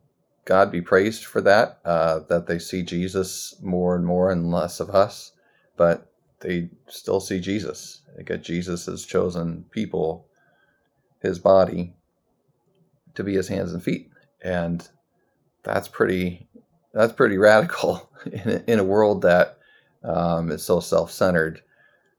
god 0.46 0.72
be 0.72 0.82
praised 0.82 1.26
for 1.26 1.42
that 1.42 1.80
uh, 1.84 2.20
that 2.30 2.48
they 2.48 2.60
see 2.60 2.84
jesus 2.84 3.56
more 3.62 3.96
and 3.96 4.06
more 4.06 4.32
and 4.32 4.52
less 4.52 4.80
of 4.80 4.92
us 4.92 5.34
but 5.76 6.12
they 6.40 6.70
still 6.88 7.20
see 7.20 7.40
Jesus. 7.40 8.02
Because 8.18 8.46
Jesus 8.46 8.86
has 8.88 9.06
chosen 9.06 9.66
people, 9.72 10.28
his 11.22 11.40
body, 11.40 11.94
to 13.14 13.24
be 13.24 13.36
his 13.36 13.48
hands 13.48 13.74
and 13.74 13.84
feet, 13.84 14.10
and 14.44 14.88
that's 15.64 15.88
pretty 15.88 16.48
that's 16.94 17.14
pretty 17.14 17.38
radical 17.38 18.10
in 18.32 18.50
a, 18.50 18.64
in 18.72 18.80
a 18.80 18.84
world 18.84 19.22
that 19.22 19.58
um, 20.04 20.52
is 20.52 20.64
so 20.64 20.80
self-centered. 20.80 21.62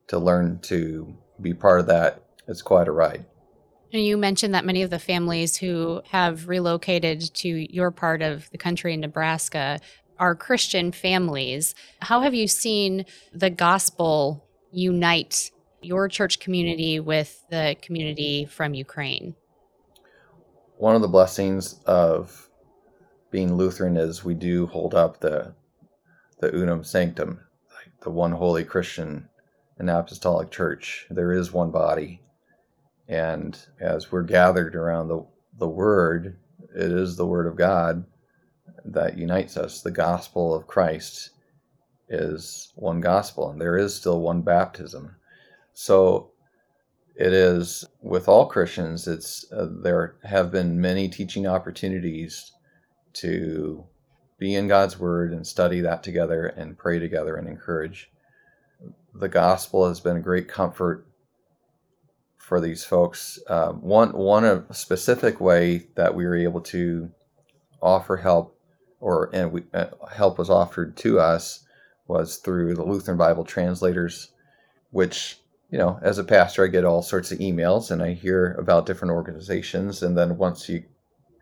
To 0.09 0.18
learn 0.18 0.59
to 0.61 1.14
be 1.42 1.52
part 1.52 1.81
of 1.81 1.87
that, 1.88 2.22
it's 2.46 2.62
quite 2.62 2.88
a 2.88 2.92
ride. 2.92 3.26
And 3.92 4.02
you 4.02 4.16
mentioned 4.16 4.54
that 4.54 4.64
many 4.64 4.83
of 4.83 4.88
the 4.88 4.98
families 4.98 5.57
who 5.57 6.00
have 6.11 6.48
relocated 6.48 7.35
to 7.35 7.48
your 7.48 7.90
part 7.90 8.22
of 8.22 8.50
the 8.50 8.59
country 8.59 8.94
in 8.94 9.00
Nebraska 9.00 9.81
are 10.18 10.35
Christian 10.35 10.92
families. 10.92 11.74
How 12.00 12.22
have 12.22 12.35
you 12.35 12.48
seen 12.48 13.04
the 13.33 13.50
gospel 13.50 14.44
unite 14.72 15.50
your 15.81 16.09
church 16.09 16.40
community 16.40 17.00
with 17.00 17.42
the 17.50 17.76
community 17.81 18.46
from 18.46 18.74
Ukraine? 18.74 19.35
One 20.79 20.95
of 20.95 21.03
the 21.03 21.09
blessings 21.09 21.81
of 21.87 22.49
being 23.33 23.57
Lutheran 23.57 23.97
is 23.97 24.23
we 24.23 24.35
do 24.35 24.69
hold 24.69 24.95
up 24.95 25.19
the 25.19 25.53
the 26.38 26.55
unum 26.55 26.85
sanctum, 26.85 27.41
like 27.75 28.01
the 28.03 28.11
one 28.11 28.31
holy 28.31 28.62
Christian 28.62 29.29
and 29.77 29.91
apostolic 29.91 30.53
church. 30.53 31.05
There 31.11 31.33
is 31.33 31.53
one 31.53 31.73
body. 31.73 32.21
And 33.09 33.59
as 33.81 34.12
we're 34.12 34.23
gathered 34.23 34.77
around 34.77 35.09
the, 35.09 35.27
the 35.59 35.69
word, 35.69 36.37
it 36.73 36.93
is 36.93 37.17
the 37.17 37.27
word 37.27 37.49
of 37.49 37.57
God 37.57 38.05
that 38.85 39.19
unites 39.19 39.57
us. 39.57 39.83
The 39.83 39.91
gospel 39.91 40.55
of 40.55 40.69
Christ 40.69 41.31
is 42.09 42.73
one 42.77 43.01
gospel, 43.01 43.51
and 43.51 43.61
there 43.61 43.77
is 43.77 43.97
still 43.97 44.21
one 44.21 44.43
baptism. 44.43 45.17
So 45.75 46.31
it 47.18 47.33
is 47.33 47.85
with 48.00 48.28
all 48.28 48.46
Christians. 48.46 49.09
It's 49.09 49.44
uh, 49.52 49.66
there 49.83 50.14
have 50.22 50.52
been 50.52 50.81
many 50.81 51.09
teaching 51.09 51.48
opportunities 51.48 52.52
to 53.14 53.85
be 54.38 54.54
in 54.54 54.68
God's 54.68 55.00
Word 55.00 55.33
and 55.33 55.44
study 55.44 55.81
that 55.81 56.04
together 56.04 56.46
and 56.46 56.78
pray 56.78 57.00
together 57.00 57.35
and 57.35 57.48
encourage. 57.48 58.09
The 59.12 59.28
gospel 59.28 59.88
has 59.88 59.98
been 59.98 60.16
a 60.16 60.20
great 60.20 60.46
comfort 60.46 61.09
for 62.37 62.61
these 62.61 62.85
folks. 62.85 63.40
Uh, 63.48 63.72
one 63.72 64.12
one 64.12 64.72
specific 64.72 65.40
way 65.40 65.88
that 65.96 66.14
we 66.14 66.24
were 66.24 66.37
able 66.37 66.61
to 66.61 67.11
offer 67.83 68.16
help 68.16 68.57
or 69.00 69.28
and 69.33 69.50
we, 69.50 69.64
uh, 69.74 69.87
help 70.12 70.38
was 70.38 70.50
offered 70.50 70.96
to 70.98 71.18
us 71.18 71.64
was 72.07 72.37
through 72.37 72.74
the 72.74 72.85
Lutheran 72.85 73.18
Bible 73.18 73.44
translators, 73.44 74.31
which 74.90 75.40
you 75.70 75.78
know, 75.78 75.98
as 76.02 76.18
a 76.18 76.24
pastor, 76.24 76.64
I 76.64 76.68
get 76.68 76.85
all 76.85 77.02
sorts 77.02 77.31
of 77.31 77.38
emails 77.38 77.90
and 77.90 78.02
I 78.02 78.12
hear 78.12 78.54
about 78.54 78.87
different 78.87 79.12
organizations, 79.12 80.02
and 80.02 80.16
then 80.16 80.38
once 80.38 80.68
you 80.68 80.85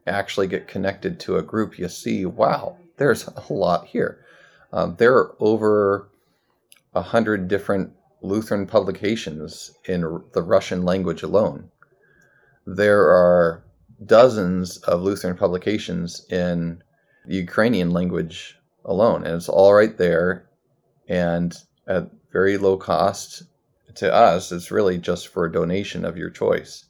actually 0.07 0.47
get 0.47 0.69
connected 0.69 1.19
to 1.21 1.37
a 1.37 1.43
group, 1.43 1.79
you 1.79 1.89
see, 1.89 2.27
wow, 2.27 2.77
there's 2.97 3.29
a 3.29 3.53
lot 3.53 3.87
here. 3.87 4.25
Um, 4.73 4.97
there 4.99 5.15
are 5.15 5.37
over 5.41 6.09
a 6.95 7.03
hundred 7.03 7.49
different 7.49 7.93
Lutheran 8.23 8.67
publications 8.67 9.73
in 9.85 10.01
the 10.33 10.43
Russian 10.43 10.83
language 10.85 11.23
alone. 11.23 11.71
There 12.67 13.03
are 13.03 13.63
dozens 14.05 14.79
of 14.79 15.03
Lutheran 15.03 15.37
publications 15.37 16.27
in 16.31 16.83
the 17.27 17.37
Ukrainian 17.37 17.91
language 17.91 18.59
alone. 18.85 19.25
And 19.25 19.35
it's 19.35 19.49
all 19.49 19.75
right 19.75 19.97
there. 19.97 20.49
And 21.09 21.55
at 21.87 22.11
very 22.33 22.57
low 22.57 22.77
cost 22.77 23.45
to 23.97 24.13
us, 24.13 24.53
it's 24.53 24.71
really 24.71 24.99
just 24.99 25.29
for 25.29 25.45
a 25.45 25.53
donation 25.53 26.05
of 26.05 26.17
your 26.17 26.31
choice. 26.31 26.87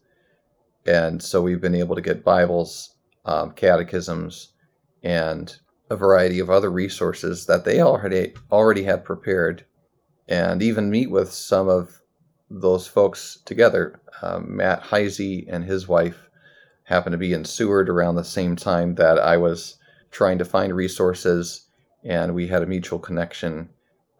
And 0.87 1.23
so 1.23 1.43
we've 1.43 1.61
been 1.61 1.75
able 1.75 1.97
to 1.97 2.03
get 2.03 2.25
Bibles, 2.25 2.97
um, 3.25 3.53
catechisms, 3.53 4.53
and 5.03 5.57
a 5.91 5.97
variety 5.97 6.39
of 6.39 6.51
other 6.51 6.71
resources 6.71 7.47
that 7.47 7.65
they 7.65 7.81
already 7.81 8.35
already 8.51 8.83
had 8.83 9.05
prepared, 9.05 9.65
and 10.29 10.63
even 10.63 10.91
meet 10.91 11.11
with 11.11 11.33
some 11.33 11.69
of 11.69 12.01
those 12.51 12.87
folks 12.87 13.39
together. 13.45 14.01
Um, 14.23 14.57
Matt 14.57 14.83
Heisey 14.83 15.47
and 15.49 15.65
his 15.65 15.89
wife 15.89 16.29
happened 16.85 17.13
to 17.13 17.19
be 17.19 17.33
in 17.33 17.45
Seward 17.45 17.89
around 17.89 18.15
the 18.15 18.25
same 18.25 18.57
time 18.57 18.95
that 18.95 19.19
I 19.19 19.37
was 19.37 19.79
trying 20.11 20.39
to 20.39 20.45
find 20.45 20.75
resources, 20.75 21.67
and 22.05 22.35
we 22.35 22.47
had 22.47 22.63
a 22.63 22.67
mutual 22.67 22.99
connection. 22.99 23.69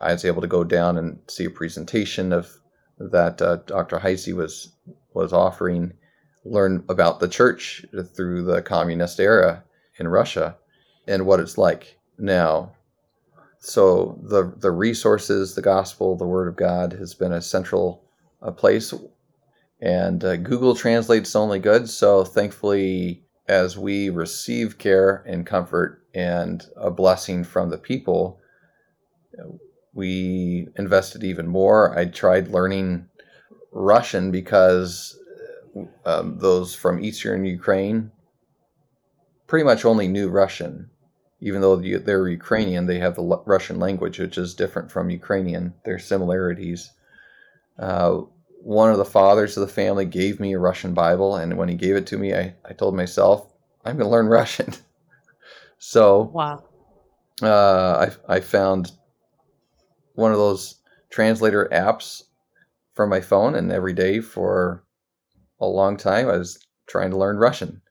I 0.01 0.13
was 0.13 0.25
able 0.25 0.43
to 0.43 0.49
go 0.49 0.65
down 0.65 0.99
and 0.99 1.19
see 1.29 1.45
a 1.45 1.51
presentation 1.51 2.33
of 2.33 2.53
that 2.99 3.41
uh, 3.43 3.57
Dr. 3.67 3.99
Heisey 3.99 4.35
was 4.35 4.73
was 5.15 5.33
offering, 5.33 5.93
learn 6.45 6.85
about 6.89 7.21
the 7.21 7.29
church 7.29 7.85
through 8.15 8.45
the 8.45 8.63
communist 8.63 9.19
era 9.19 9.65
in 9.99 10.09
Russia, 10.09 10.57
and 11.07 11.27
what 11.27 11.41
it's 11.41 11.59
like 11.59 11.99
now. 12.19 12.73
So 13.59 14.19
the 14.23 14.53
the 14.57 14.71
resources, 14.71 15.55
the 15.55 15.63
gospel, 15.63 16.17
the 16.17 16.27
Word 16.27 16.49
of 16.49 16.57
God 16.57 16.93
has 16.93 17.15
been 17.15 17.33
a 17.33 17.43
central 17.43 18.05
uh, 18.43 18.51
place, 18.51 18.95
and 19.81 20.25
uh, 20.25 20.37
Google 20.37 20.75
Translate's 20.75 21.37
only 21.37 21.59
good. 21.59 21.89
So 21.89 22.25
thankfully, 22.25 23.25
as 23.49 23.77
we 23.77 24.11
receive 24.11 24.79
care 24.79 25.23
and 25.27 25.47
comfort 25.47 26.03
and 26.15 26.65
a 26.77 26.91
blessing 26.91 27.45
from 27.45 27.71
the 27.71 27.79
people, 27.79 28.41
we 29.97 30.69
invested 30.77 31.25
even 31.25 31.49
more. 31.49 31.99
I 31.99 32.05
tried 32.05 32.49
learning 32.49 33.09
Russian 33.73 34.31
because 34.31 35.19
um, 36.05 36.39
those 36.39 36.75
from 36.75 37.03
eastern 37.03 37.47
Ukraine 37.47 38.13
pretty 39.47 39.65
much 39.65 39.87
only 39.87 40.07
knew 40.07 40.29
Russian. 40.29 40.91
Even 41.41 41.63
though 41.63 41.77
they're 41.77 42.29
Ukrainian, 42.29 42.87
they 42.87 42.99
have 42.99 43.17
the 43.17 43.43
Russian 43.47 43.79
language, 43.79 44.19
which 44.19 44.37
is 44.37 44.55
different 44.55 44.91
from 44.93 45.11
Ukrainian. 45.11 45.73
There's 45.85 46.05
similarities. 46.05 46.93
Uh, 47.79 48.23
one 48.63 48.91
of 48.91 48.99
the 48.99 49.05
fathers 49.05 49.57
of 49.57 49.67
the 49.67 49.73
family 49.73 50.05
gave 50.05 50.41
me 50.41 50.53
a 50.53 50.59
Russian 50.59 50.93
Bible, 50.93 51.37
and 51.37 51.57
when 51.57 51.69
he 51.69 51.75
gave 51.75 51.97
it 51.97 52.07
to 52.09 52.19
me, 52.19 52.35
I, 52.35 52.55
I 52.69 52.73
told 52.73 52.97
myself, 52.97 53.47
I'm 53.85 53.97
going 53.97 54.09
to 54.09 54.11
learn 54.11 54.27
Russian. 54.41 54.75
so, 55.79 56.31
wow. 56.35 56.65
Uh, 57.43 58.09
I, 58.29 58.37
I 58.37 58.41
found 58.41 58.93
one 60.17 60.33
of 60.33 60.39
those 60.39 60.81
translator 61.11 61.69
apps 61.73 62.23
for 62.95 63.07
my 63.07 63.21
phone, 63.21 63.55
and 63.55 63.71
every 63.71 63.93
day 63.93 64.21
for 64.21 64.85
a 65.61 65.67
long 65.67 65.97
time, 65.97 66.29
I 66.29 66.37
was 66.37 66.59
trying 66.89 67.11
to 67.11 67.19
learn 67.19 67.37
Russian. 67.37 67.83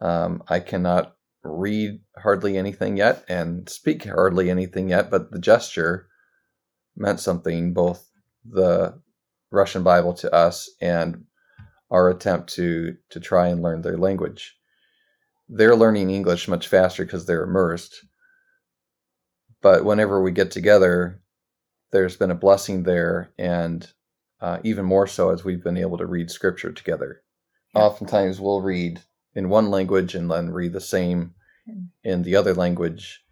Um, 0.00 0.42
I 0.48 0.60
cannot 0.60 1.16
read 1.42 2.00
hardly 2.16 2.56
anything 2.56 2.96
yet 2.96 3.24
and 3.28 3.68
speak 3.68 4.04
hardly 4.04 4.50
anything 4.50 4.90
yet, 4.90 5.10
but 5.10 5.30
the 5.30 5.38
gesture 5.38 6.06
meant 6.96 7.20
something, 7.20 7.72
both 7.72 8.08
the 8.44 9.00
Russian 9.50 9.82
Bible 9.82 10.14
to 10.14 10.32
us 10.34 10.70
and 10.80 11.24
our 11.90 12.08
attempt 12.08 12.54
to 12.54 12.96
to 13.10 13.20
try 13.20 13.48
and 13.48 13.62
learn 13.62 13.82
their 13.82 13.98
language. 13.98 14.56
They're 15.48 15.76
learning 15.76 16.10
English 16.10 16.48
much 16.48 16.68
faster 16.68 17.04
because 17.04 17.26
they're 17.26 17.44
immersed. 17.44 18.04
But 19.60 19.84
whenever 19.84 20.20
we 20.20 20.32
get 20.32 20.50
together, 20.50 21.21
there's 21.92 22.16
been 22.16 22.30
a 22.30 22.36
blessing 22.36 22.82
there, 22.82 23.32
and 23.38 23.86
uh, 24.40 24.58
even 24.64 24.84
more 24.84 25.06
so 25.06 25.30
as 25.30 25.44
we've 25.44 25.62
been 25.62 25.76
able 25.76 25.98
to 25.98 26.06
read 26.06 26.30
Scripture 26.30 26.72
together. 26.72 27.22
Oftentimes, 27.74 28.40
we'll 28.40 28.60
read 28.60 29.00
in 29.34 29.48
one 29.48 29.70
language 29.70 30.14
and 30.14 30.30
then 30.30 30.50
read 30.50 30.72
the 30.72 30.80
same 30.80 31.34
in 32.02 32.22
the 32.22 32.36
other 32.36 32.54
language, 32.54 33.24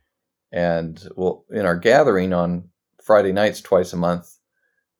and 0.53 1.09
we'll 1.16 1.44
in 1.51 1.66
our 1.66 1.77
gathering 1.77 2.33
on 2.33 2.68
Friday 3.03 3.33
nights 3.33 3.61
twice 3.61 3.92
a 3.92 3.96
month 3.96 4.38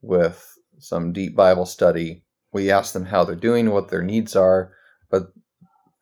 with 0.03 0.59
some 0.79 1.13
deep 1.13 1.37
Bible 1.37 1.67
study. 1.67 2.25
We 2.53 2.71
ask 2.71 2.93
them 2.93 3.05
how 3.05 3.25
they're 3.25 3.37
doing, 3.37 3.71
what 3.71 3.89
their 3.89 4.03
needs 4.03 4.35
are, 4.35 4.73
but 5.11 5.33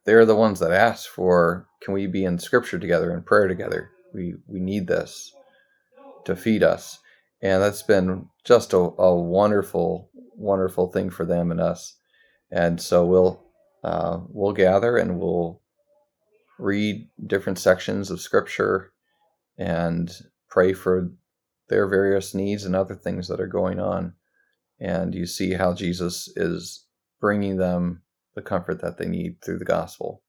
they're 0.04 0.24
the 0.24 0.36
ones 0.36 0.60
that 0.60 0.72
ask 0.72 1.08
for 1.08 1.68
can 1.82 1.94
we 1.94 2.06
be 2.06 2.24
in 2.24 2.38
scripture 2.38 2.78
together 2.78 3.12
in 3.12 3.22
prayer 3.22 3.46
together? 3.46 3.90
We 4.14 4.34
we 4.46 4.60
need 4.60 4.86
this 4.86 5.34
to 6.24 6.34
feed 6.34 6.62
us. 6.62 6.98
And 7.40 7.62
that's 7.62 7.82
been 7.82 8.28
just 8.44 8.72
a, 8.72 8.78
a 8.78 9.14
wonderful, 9.14 10.10
wonderful 10.34 10.90
thing 10.90 11.10
for 11.10 11.24
them 11.24 11.50
and 11.50 11.60
us. 11.60 11.96
And 12.50 12.80
so 12.80 13.04
we'll 13.04 13.44
uh, 13.84 14.20
we'll 14.28 14.52
gather 14.52 14.96
and 14.96 15.20
we'll 15.20 15.62
read 16.58 17.08
different 17.26 17.58
sections 17.58 18.10
of 18.10 18.20
scripture 18.20 18.92
and 19.56 20.10
pray 20.50 20.72
for 20.72 21.10
their 21.68 21.86
various 21.86 22.34
needs 22.34 22.64
and 22.64 22.74
other 22.74 22.94
things 22.94 23.28
that 23.28 23.40
are 23.40 23.46
going 23.46 23.78
on. 23.78 24.14
And 24.80 25.14
you 25.14 25.26
see 25.26 25.52
how 25.54 25.74
Jesus 25.74 26.28
is 26.36 26.86
bringing 27.20 27.56
them 27.56 28.02
the 28.34 28.42
comfort 28.42 28.80
that 28.80 28.98
they 28.98 29.06
need 29.06 29.42
through 29.42 29.58
the 29.58 29.64
gospel. 29.64 30.22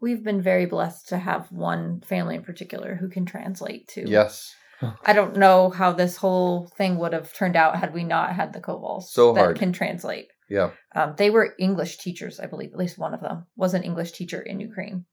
We've 0.00 0.24
been 0.24 0.40
very 0.40 0.64
blessed 0.64 1.08
to 1.10 1.18
have 1.18 1.52
one 1.52 2.00
family 2.00 2.36
in 2.36 2.42
particular 2.42 2.96
who 2.96 3.08
can 3.08 3.26
translate 3.26 3.86
to. 3.88 4.08
Yes. 4.08 4.54
I 5.04 5.12
don't 5.12 5.36
know 5.36 5.70
how 5.70 5.92
this 5.92 6.16
whole 6.16 6.66
thing 6.76 6.98
would 6.98 7.12
have 7.12 7.32
turned 7.32 7.56
out 7.56 7.76
had 7.78 7.92
we 7.94 8.04
not 8.04 8.34
had 8.34 8.52
the 8.52 8.60
Kovals 8.60 9.04
So 9.04 9.32
that 9.32 9.40
hard. 9.40 9.58
can 9.58 9.72
translate. 9.72 10.28
Yeah. 10.48 10.70
Um, 10.94 11.14
they 11.16 11.30
were 11.30 11.54
English 11.58 11.98
teachers, 11.98 12.40
I 12.40 12.46
believe. 12.46 12.72
At 12.72 12.78
least 12.78 12.98
one 12.98 13.14
of 13.14 13.20
them 13.20 13.46
was 13.56 13.74
an 13.74 13.82
English 13.84 14.12
teacher 14.12 14.40
in 14.40 14.58
Ukraine. 14.60 15.04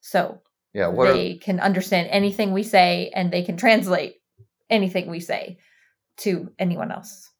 So 0.00 0.40
Yeah. 0.72 0.88
What 0.88 1.12
they 1.12 1.34
are, 1.34 1.38
can 1.38 1.60
understand 1.60 2.08
anything 2.10 2.52
we 2.52 2.62
say 2.62 3.10
and 3.14 3.32
they 3.32 3.42
can 3.42 3.56
translate 3.56 4.14
anything 4.70 5.08
we 5.08 5.20
say 5.20 5.58
to 6.18 6.50
anyone 6.58 6.90
else. 6.90 7.30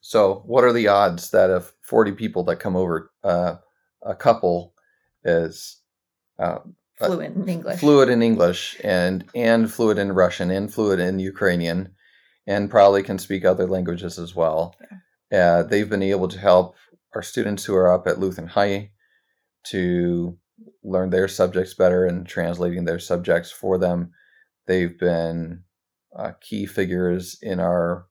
so 0.00 0.42
what 0.46 0.62
are 0.64 0.72
the 0.72 0.88
odds 0.88 1.30
that 1.30 1.50
if 1.50 1.72
40 1.82 2.12
people 2.12 2.44
that 2.44 2.56
come 2.60 2.76
over, 2.76 3.10
uh, 3.24 3.56
a 4.02 4.14
couple 4.14 4.74
is 5.24 5.80
Uh, 6.38 6.58
Fluent 6.98 7.36
in 7.36 7.48
English. 7.48 7.80
fluent 7.80 8.10
in 8.10 8.22
English 8.22 8.80
and 8.84 9.24
and 9.34 9.72
fluent 9.72 9.98
in 9.98 10.12
Russian 10.12 10.50
and 10.50 10.72
fluent 10.72 11.00
in 11.00 11.18
Ukrainian, 11.18 11.94
and 12.46 12.70
probably 12.70 13.02
can 13.02 13.18
speak 13.18 13.44
other 13.44 13.66
languages 13.66 14.18
as 14.18 14.34
well. 14.34 14.76
Uh, 15.32 15.64
they've 15.64 15.90
been 15.90 16.02
able 16.02 16.28
to 16.28 16.38
help 16.38 16.76
our 17.14 17.22
students 17.22 17.64
who 17.64 17.74
are 17.74 17.92
up 17.92 18.06
at 18.06 18.20
Lutheran 18.20 18.46
High 18.48 18.92
to 19.64 20.38
learn 20.84 21.10
their 21.10 21.26
subjects 21.28 21.74
better 21.74 22.06
and 22.06 22.26
translating 22.26 22.84
their 22.84 23.00
subjects 23.00 23.50
for 23.50 23.78
them. 23.78 24.12
They've 24.66 24.96
been 24.96 25.64
uh, 26.16 26.32
key 26.40 26.66
figures 26.66 27.38
in 27.42 27.58
our 27.58 28.06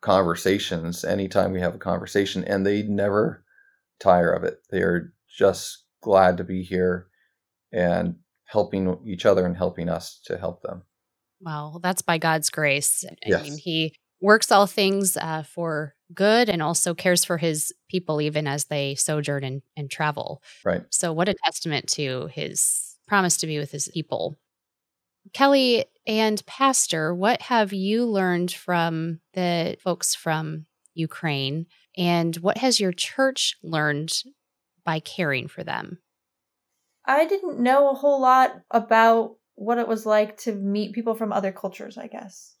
conversations 0.00 1.04
anytime 1.04 1.52
we 1.52 1.60
have 1.60 1.74
a 1.74 1.78
conversation, 1.78 2.42
and 2.44 2.66
they 2.66 2.82
never 2.82 3.44
tire 4.00 4.32
of 4.32 4.42
it. 4.42 4.58
They 4.70 4.82
are 4.82 5.12
just 5.28 5.84
glad 6.00 6.36
to 6.38 6.44
be 6.44 6.64
here 6.64 7.06
and 7.72 8.16
helping 8.44 8.98
each 9.06 9.24
other 9.26 9.46
and 9.46 9.56
helping 9.56 9.88
us 9.88 10.20
to 10.26 10.36
help 10.38 10.62
them. 10.62 10.82
Wow, 11.40 11.80
that's 11.82 12.02
by 12.02 12.18
God's 12.18 12.50
grace. 12.50 13.04
I 13.08 13.16
Yes. 13.26 13.42
mean, 13.42 13.58
He 13.58 13.94
works 14.20 14.52
all 14.52 14.66
things 14.66 15.16
uh, 15.16 15.42
for 15.42 15.94
good 16.14 16.48
and 16.48 16.62
also 16.62 16.94
cares 16.94 17.24
for 17.24 17.38
His 17.38 17.72
people 17.90 18.20
even 18.20 18.46
as 18.46 18.66
they 18.66 18.94
sojourn 18.94 19.42
and, 19.44 19.62
and 19.76 19.90
travel. 19.90 20.42
Right. 20.64 20.82
So, 20.90 21.12
what 21.12 21.28
a 21.28 21.34
testament 21.44 21.88
to 21.90 22.26
His 22.28 22.96
promise 23.08 23.36
to 23.38 23.46
be 23.46 23.58
with 23.58 23.72
His 23.72 23.88
people. 23.88 24.38
Kelly 25.32 25.84
and 26.06 26.44
Pastor, 26.46 27.14
what 27.14 27.42
have 27.42 27.72
you 27.72 28.04
learned 28.04 28.52
from 28.52 29.20
the 29.34 29.76
folks 29.80 30.14
from 30.14 30.66
Ukraine? 30.94 31.66
And 31.96 32.36
what 32.36 32.58
has 32.58 32.80
your 32.80 32.92
church 32.92 33.56
learned 33.62 34.12
by 34.84 35.00
caring 35.00 35.46
for 35.48 35.62
them? 35.62 35.98
I 37.04 37.26
didn't 37.26 37.58
know 37.58 37.90
a 37.90 37.94
whole 37.94 38.20
lot 38.20 38.54
about 38.70 39.36
what 39.54 39.78
it 39.78 39.88
was 39.88 40.06
like 40.06 40.36
to 40.38 40.52
meet 40.54 40.94
people 40.94 41.14
from 41.14 41.32
other 41.32 41.52
cultures, 41.52 41.98
I 41.98 42.06
guess. 42.06 42.56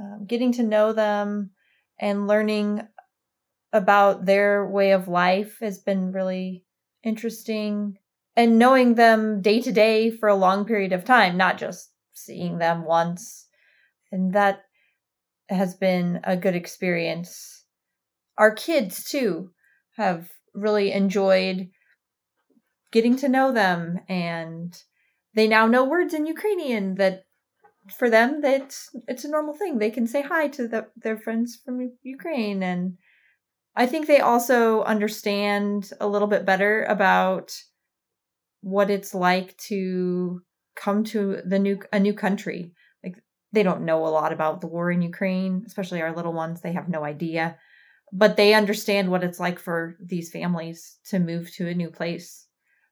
Um, 0.00 0.26
getting 0.26 0.52
to 0.52 0.62
know 0.62 0.92
them 0.92 1.50
and 1.98 2.26
learning 2.28 2.82
about 3.72 4.24
their 4.24 4.66
way 4.66 4.92
of 4.92 5.08
life 5.08 5.58
has 5.60 5.78
been 5.78 6.12
really 6.12 6.64
interesting. 7.02 7.98
And 8.36 8.58
knowing 8.58 8.94
them 8.94 9.42
day 9.42 9.60
to 9.60 9.72
day 9.72 10.10
for 10.10 10.28
a 10.28 10.36
long 10.36 10.64
period 10.64 10.92
of 10.92 11.04
time, 11.04 11.36
not 11.36 11.58
just 11.58 11.90
seeing 12.12 12.58
them 12.58 12.84
once. 12.84 13.48
And 14.12 14.32
that 14.34 14.60
has 15.48 15.74
been 15.74 16.20
a 16.24 16.36
good 16.36 16.54
experience. 16.54 17.64
Our 18.36 18.54
kids, 18.54 19.04
too, 19.04 19.50
have 19.96 20.30
really 20.54 20.92
enjoyed 20.92 21.70
getting 22.90 23.16
to 23.16 23.28
know 23.28 23.52
them 23.52 24.00
and 24.08 24.82
they 25.34 25.46
now 25.46 25.66
know 25.66 25.84
words 25.84 26.14
in 26.14 26.26
Ukrainian 26.26 26.94
that 26.96 27.24
for 27.96 28.10
them 28.10 28.40
that's 28.40 28.90
it's 29.06 29.24
a 29.24 29.30
normal 29.30 29.54
thing. 29.54 29.78
They 29.78 29.90
can 29.90 30.06
say 30.06 30.22
hi 30.22 30.48
to 30.48 30.68
the, 30.68 30.88
their 30.96 31.18
friends 31.18 31.58
from 31.64 31.92
Ukraine 32.02 32.62
and 32.62 32.98
I 33.76 33.86
think 33.86 34.06
they 34.06 34.18
also 34.18 34.82
understand 34.82 35.90
a 36.00 36.08
little 36.08 36.26
bit 36.26 36.44
better 36.44 36.84
about 36.84 37.56
what 38.60 38.90
it's 38.90 39.14
like 39.14 39.56
to 39.68 40.42
come 40.74 41.04
to 41.04 41.42
the 41.46 41.60
new 41.60 41.78
a 41.92 42.00
new 42.00 42.12
country. 42.12 42.72
Like 43.04 43.16
they 43.52 43.62
don't 43.62 43.84
know 43.84 44.04
a 44.04 44.08
lot 44.08 44.32
about 44.32 44.60
the 44.60 44.66
war 44.66 44.90
in 44.90 45.00
Ukraine, 45.00 45.62
especially 45.64 46.02
our 46.02 46.14
little 46.14 46.32
ones. 46.32 46.60
They 46.60 46.72
have 46.72 46.88
no 46.88 47.04
idea. 47.04 47.56
But 48.12 48.36
they 48.36 48.54
understand 48.54 49.10
what 49.10 49.22
it's 49.22 49.38
like 49.38 49.60
for 49.60 49.96
these 50.04 50.30
families 50.30 50.98
to 51.10 51.20
move 51.20 51.52
to 51.54 51.68
a 51.68 51.74
new 51.74 51.90
place. 51.90 52.47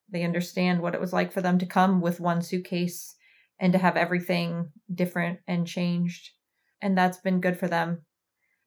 They 0.09 0.23
understand 0.23 0.81
what 0.81 0.95
it 0.95 1.01
was 1.01 1.13
like 1.13 1.33
for 1.33 1.41
them 1.41 1.59
to 1.59 1.67
come 1.67 2.01
with 2.01 2.21
one 2.21 2.43
suitcase 2.43 3.15
and 3.59 3.73
to 3.73 3.79
have 3.79 3.97
everything 3.97 4.71
different 4.93 5.41
and 5.47 5.67
changed. 5.67 6.31
And 6.81 6.97
that's 6.97 7.19
been 7.19 7.41
good 7.41 7.59
for 7.59 7.69
them. 7.69 8.03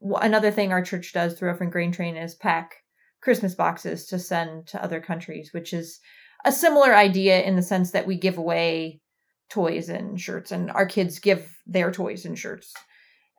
Another 0.01 0.51
thing 0.51 0.71
our 0.71 0.81
church 0.81 1.13
does 1.13 1.37
through 1.37 1.49
Orphan 1.49 1.69
Grain 1.69 1.91
Train 1.91 2.15
is 2.15 2.35
pack 2.35 2.75
Christmas 3.21 3.55
boxes 3.55 4.05
to 4.07 4.19
send 4.19 4.67
to 4.67 4.83
other 4.83 5.01
countries, 5.01 5.51
which 5.53 5.73
is 5.73 5.99
a 6.45 6.51
similar 6.51 6.95
idea 6.95 7.41
in 7.41 7.55
the 7.55 7.61
sense 7.61 7.91
that 7.91 8.07
we 8.07 8.17
give 8.17 8.37
away 8.37 9.01
toys 9.49 9.89
and 9.89 10.19
shirts, 10.19 10.51
and 10.51 10.71
our 10.71 10.85
kids 10.85 11.19
give 11.19 11.57
their 11.65 11.91
toys 11.91 12.25
and 12.25 12.37
shirts. 12.37 12.73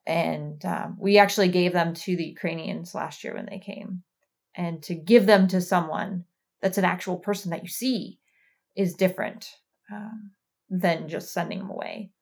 And 0.07 0.63
um, 0.65 0.97
we 1.01 1.19
actually 1.19 1.49
gave 1.49 1.73
them 1.73 1.95
to 1.95 2.17
the 2.17 2.25
Ukrainians 2.25 2.95
last 2.95 3.25
year 3.25 3.35
when 3.35 3.47
they 3.47 3.59
came. 3.59 4.03
And 4.55 4.83
to 4.85 4.95
give 4.95 5.27
them 5.27 5.47
to 5.49 5.61
someone 5.61 6.25
that's 6.61 6.79
an 6.79 6.85
actual 6.85 7.17
person 7.17 7.51
that 7.51 7.63
you 7.63 7.69
see 7.69 8.19
is 8.77 8.95
different 8.95 9.51
um, 9.93 10.33
than 10.69 11.09
just 11.09 11.33
sending 11.33 11.59
them 11.59 11.71
away. 11.71 12.13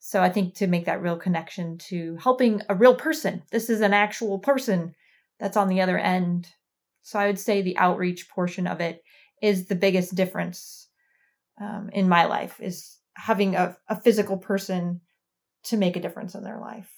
So 0.00 0.22
I 0.22 0.28
think 0.28 0.54
to 0.54 0.66
make 0.66 0.86
that 0.86 1.02
real 1.02 1.16
connection 1.16 1.78
to 1.88 2.16
helping 2.16 2.62
a 2.68 2.74
real 2.74 2.94
person, 2.94 3.42
this 3.50 3.68
is 3.68 3.80
an 3.80 3.92
actual 3.92 4.38
person 4.38 4.94
that's 5.40 5.56
on 5.56 5.68
the 5.68 5.80
other 5.80 5.98
end. 5.98 6.48
So 7.02 7.18
I 7.18 7.26
would 7.26 7.38
say 7.38 7.62
the 7.62 7.76
outreach 7.78 8.28
portion 8.28 8.66
of 8.66 8.80
it 8.80 9.02
is 9.42 9.66
the 9.66 9.74
biggest 9.74 10.14
difference 10.14 10.88
um, 11.60 11.90
in 11.92 12.08
my 12.08 12.26
life 12.26 12.60
is 12.60 12.96
having 13.14 13.56
a, 13.56 13.76
a 13.88 14.00
physical 14.00 14.36
person 14.36 15.00
to 15.64 15.76
make 15.76 15.96
a 15.96 16.00
difference 16.00 16.34
in 16.34 16.44
their 16.44 16.60
life. 16.60 16.90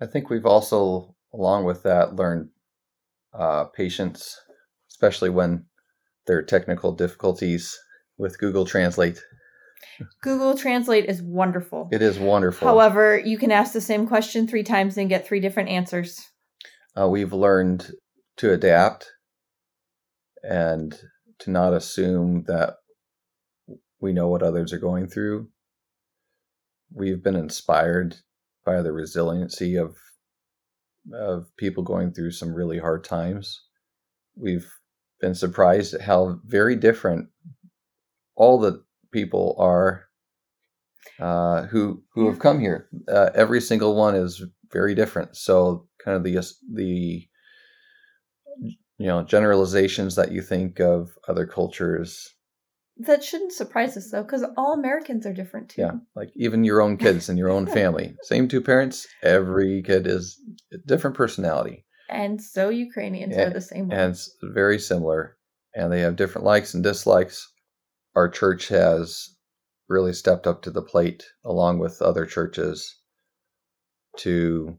I 0.00 0.06
think 0.06 0.28
we've 0.28 0.46
also, 0.46 1.14
along 1.32 1.64
with 1.64 1.84
that, 1.84 2.16
learned 2.16 2.48
uh, 3.32 3.64
patience, 3.66 4.40
especially 4.90 5.30
when 5.30 5.66
there 6.26 6.38
are 6.38 6.42
technical 6.42 6.92
difficulties 6.92 7.78
with 8.18 8.38
Google 8.38 8.64
Translate. 8.64 9.22
Google 10.22 10.56
Translate 10.56 11.06
is 11.06 11.22
wonderful. 11.22 11.88
It 11.92 12.02
is 12.02 12.18
wonderful. 12.18 12.66
However, 12.66 13.18
you 13.18 13.38
can 13.38 13.52
ask 13.52 13.72
the 13.72 13.80
same 13.80 14.06
question 14.06 14.46
three 14.46 14.62
times 14.62 14.96
and 14.96 15.08
get 15.08 15.26
three 15.26 15.40
different 15.40 15.68
answers. 15.68 16.20
uh, 16.98 17.08
we've 17.08 17.32
learned 17.32 17.90
to 18.36 18.52
adapt 18.52 19.10
and 20.42 20.98
to 21.40 21.50
not 21.50 21.72
assume 21.72 22.44
that 22.46 22.74
we 24.00 24.12
know 24.12 24.28
what 24.28 24.42
others 24.42 24.72
are 24.72 24.78
going 24.78 25.08
through. 25.08 25.48
We've 26.92 27.22
been 27.22 27.36
inspired 27.36 28.16
by 28.64 28.82
the 28.82 28.92
resiliency 28.92 29.76
of 29.76 29.96
of 31.12 31.54
people 31.58 31.82
going 31.82 32.12
through 32.12 32.30
some 32.30 32.54
really 32.54 32.78
hard 32.78 33.04
times. 33.04 33.62
We've 34.36 34.66
been 35.20 35.34
surprised 35.34 35.94
at 35.94 36.02
how 36.02 36.40
very 36.44 36.76
different 36.76 37.28
all 38.36 38.58
the 38.58 38.82
people 39.12 39.54
are 39.58 40.06
uh, 41.20 41.62
who 41.66 42.02
who 42.12 42.26
have 42.28 42.38
come 42.38 42.60
here. 42.60 42.88
Uh, 43.08 43.30
every 43.34 43.60
single 43.60 43.94
one 43.94 44.14
is 44.14 44.42
very 44.72 44.94
different. 44.94 45.36
So 45.36 45.86
kind 46.04 46.16
of 46.16 46.24
the 46.24 46.40
the 46.72 47.26
you 48.98 49.06
know 49.06 49.22
generalizations 49.22 50.16
that 50.16 50.32
you 50.32 50.42
think 50.42 50.80
of 50.80 51.18
other 51.28 51.46
cultures 51.46 52.34
That 52.98 53.24
shouldn't 53.24 53.52
surprise 53.52 53.96
us 53.96 54.10
though, 54.10 54.22
because 54.22 54.44
all 54.56 54.74
Americans 54.74 55.26
are 55.26 55.32
different 55.32 55.70
too. 55.70 55.82
Yeah, 55.82 55.92
like 56.14 56.30
even 56.36 56.64
your 56.64 56.80
own 56.80 56.96
kids 56.96 57.28
and 57.28 57.38
your 57.38 57.50
own 57.50 57.66
family. 57.78 58.16
Same 58.22 58.48
two 58.48 58.60
parents, 58.60 59.06
every 59.22 59.82
kid 59.82 60.06
is 60.06 60.40
a 60.72 60.78
different 60.78 61.16
personality. 61.16 61.84
And 62.08 62.40
so 62.40 62.68
Ukrainians 62.68 63.34
Yeah, 63.36 63.46
are 63.46 63.50
the 63.50 63.60
same 63.60 63.88
way. 63.88 63.96
And 63.96 64.10
it's 64.12 64.30
very 64.42 64.78
similar. 64.78 65.36
And 65.74 65.92
they 65.92 66.00
have 66.00 66.16
different 66.16 66.44
likes 66.44 66.74
and 66.74 66.82
dislikes. 66.82 67.50
Our 68.14 68.28
church 68.28 68.68
has 68.68 69.36
really 69.88 70.12
stepped 70.12 70.46
up 70.46 70.62
to 70.62 70.70
the 70.70 70.82
plate, 70.82 71.24
along 71.44 71.78
with 71.78 72.00
other 72.00 72.26
churches, 72.26 73.00
to 74.18 74.78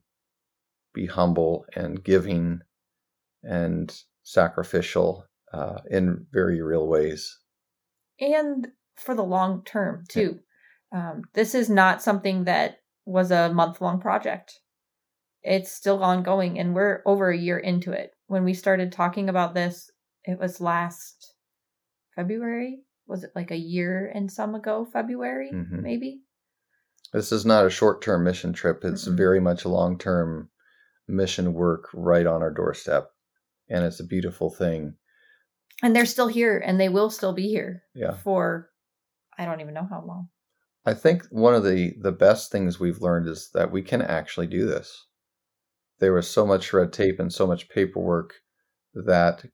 be 0.94 1.06
humble 1.06 1.66
and 1.76 2.04
giving 2.04 2.62
and 3.44 3.94
sacrificial 4.24 5.26
uh, 5.54 5.80
in 5.90 6.26
very 6.32 6.62
real 6.62 6.88
ways. 6.88 7.40
and 8.20 8.70
for 8.96 9.14
the 9.14 9.24
long 9.24 9.62
term 9.66 10.04
too. 10.08 10.40
Um, 10.92 11.24
this 11.34 11.54
is 11.54 11.70
not 11.70 12.02
something 12.02 12.46
that 12.46 12.80
was 13.06 13.30
a 13.32 13.54
month 13.54 13.82
long 13.82 14.00
project. 14.00 14.60
It's 15.48 15.72
still 15.72 16.04
ongoing, 16.04 16.58
and 16.60 16.74
we're 16.74 17.04
over 17.06 17.30
a 17.30 17.38
year 17.38 17.60
into 17.60 17.92
it. 17.92 18.12
When 18.28 18.44
we 18.44 18.56
started 18.56 18.92
talking 18.92 19.30
about 19.30 19.54
this, 19.54 19.92
it 20.24 20.40
was 20.40 20.60
last 20.60 21.34
February. 22.16 22.80
Was 23.06 23.24
it 23.24 23.30
like 23.36 23.52
a 23.52 23.56
year 23.58 24.12
and 24.14 24.32
some 24.32 24.56
ago? 24.56 24.86
February, 24.92 25.52
Mhm. 25.54 25.82
maybe. 25.84 26.24
This 27.14 27.32
is 27.32 27.46
not 27.46 27.66
a 27.66 27.70
short 27.70 28.02
term 28.02 28.24
mission 28.24 28.54
trip, 28.54 28.84
it's 28.84 29.08
Mm-mm. 29.08 29.16
very 29.18 29.40
much 29.40 29.64
a 29.66 29.70
long 29.70 30.00
term 30.00 30.50
mission 31.08 31.54
work 31.54 31.90
right 31.94 32.26
on 32.26 32.42
our 32.42 32.52
doorstep. 32.52 33.12
And 33.70 33.86
it's 33.86 34.00
a 34.00 34.04
beautiful 34.08 34.50
thing. 34.50 34.98
And 35.84 35.96
they're 35.96 36.08
still 36.08 36.28
here, 36.28 36.58
and 36.58 36.80
they 36.80 36.90
will 36.90 37.12
still 37.12 37.34
be 37.34 37.48
here 37.50 37.84
Yeah. 37.94 38.18
for 38.18 38.72
I 39.38 39.46
don't 39.46 39.62
even 39.62 39.74
know 39.76 39.86
how 39.88 40.02
long. 40.04 40.30
I 40.86 40.94
think 40.96 41.26
one 41.28 41.54
of 41.54 41.64
the 41.64 41.94
the 42.00 42.12
best 42.12 42.52
things 42.52 42.80
we've 42.80 43.02
learned 43.02 43.28
is 43.28 43.52
that 43.54 43.72
we 43.72 43.84
can 43.84 44.02
actually 44.02 44.48
do 44.48 44.66
this. 44.66 45.06
There 46.00 46.14
was 46.14 46.30
so 46.30 46.46
much 46.46 46.74
red 46.74 46.92
tape 46.92 47.20
and 47.20 47.32
so 47.32 47.48
much 47.48 47.70
paperwork 47.70 48.34
that 48.94 49.46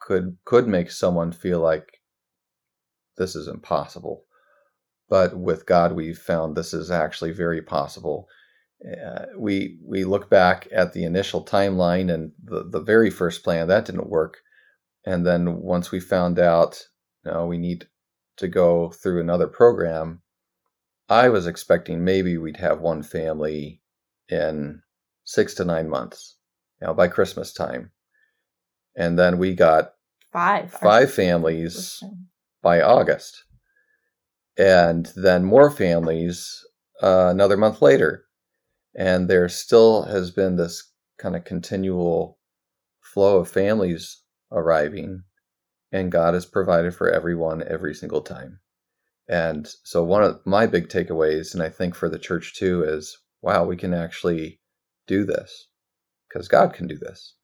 could 0.00 0.38
could 0.44 0.66
make 0.66 0.90
someone 0.90 1.32
feel 1.32 1.60
like 1.60 2.00
this 3.16 3.36
is 3.36 3.48
impossible. 3.48 4.24
But 5.08 5.36
with 5.36 5.66
God, 5.66 5.92
we've 5.92 6.18
found 6.18 6.56
this 6.56 6.72
is 6.72 6.90
actually 6.90 7.32
very 7.32 7.62
possible. 7.62 8.28
Uh, 8.84 9.26
we 9.36 9.78
we 9.84 10.04
look 10.04 10.30
back 10.30 10.68
at 10.72 10.92
the 10.92 11.04
initial 11.04 11.44
timeline 11.44 12.12
and 12.12 12.32
the, 12.42 12.64
the 12.68 12.80
very 12.80 13.10
first 13.10 13.44
plan 13.44 13.68
that 13.68 13.84
didn't 13.84 14.08
work, 14.08 14.38
and 15.04 15.26
then 15.26 15.60
once 15.60 15.90
we 15.90 16.00
found 16.00 16.38
out, 16.38 16.82
no, 17.24 17.46
we 17.46 17.58
need 17.58 17.88
to 18.38 18.48
go 18.48 18.90
through 18.90 19.20
another 19.20 19.48
program. 19.48 20.22
I 21.10 21.28
was 21.28 21.46
expecting 21.46 22.04
maybe 22.04 22.38
we'd 22.38 22.56
have 22.58 22.80
one 22.80 23.02
family 23.02 23.82
in 24.28 24.80
six 25.30 25.54
to 25.54 25.64
nine 25.64 25.88
months, 25.88 26.36
you 26.80 26.88
know, 26.88 26.94
by 26.94 27.06
Christmas 27.06 27.52
time, 27.52 27.92
and 28.96 29.16
then 29.16 29.38
we 29.38 29.54
got 29.54 29.92
Five. 30.32 30.72
five 30.72 31.12
families 31.12 32.02
by 32.62 32.80
August, 32.80 33.44
and 34.58 35.06
then 35.14 35.44
more 35.44 35.70
families 35.70 36.64
uh, 37.00 37.28
another 37.30 37.56
month 37.56 37.80
later. 37.80 38.24
And 38.96 39.28
there 39.28 39.48
still 39.48 40.02
has 40.02 40.32
been 40.32 40.56
this 40.56 40.92
kind 41.16 41.36
of 41.36 41.44
continual 41.44 42.38
flow 43.00 43.38
of 43.38 43.48
families 43.48 44.22
arriving, 44.50 45.22
and 45.92 46.10
God 46.10 46.34
has 46.34 46.44
provided 46.44 46.92
for 46.92 47.08
everyone 47.08 47.62
every 47.68 47.94
single 47.94 48.20
time. 48.20 48.58
And 49.28 49.68
so, 49.84 50.02
one 50.02 50.24
of 50.24 50.40
my 50.44 50.66
big 50.66 50.88
takeaways, 50.88 51.54
and 51.54 51.62
I 51.62 51.68
think 51.68 51.94
for 51.94 52.08
the 52.08 52.18
church 52.18 52.56
too, 52.56 52.82
is 52.82 53.16
wow, 53.42 53.64
we 53.64 53.76
can 53.76 53.94
actually 53.94 54.59
do 55.10 55.24
this 55.24 55.66
because 56.28 56.48
God 56.48 56.72
can 56.72 56.86
do 56.86 56.96
this. 56.96 57.34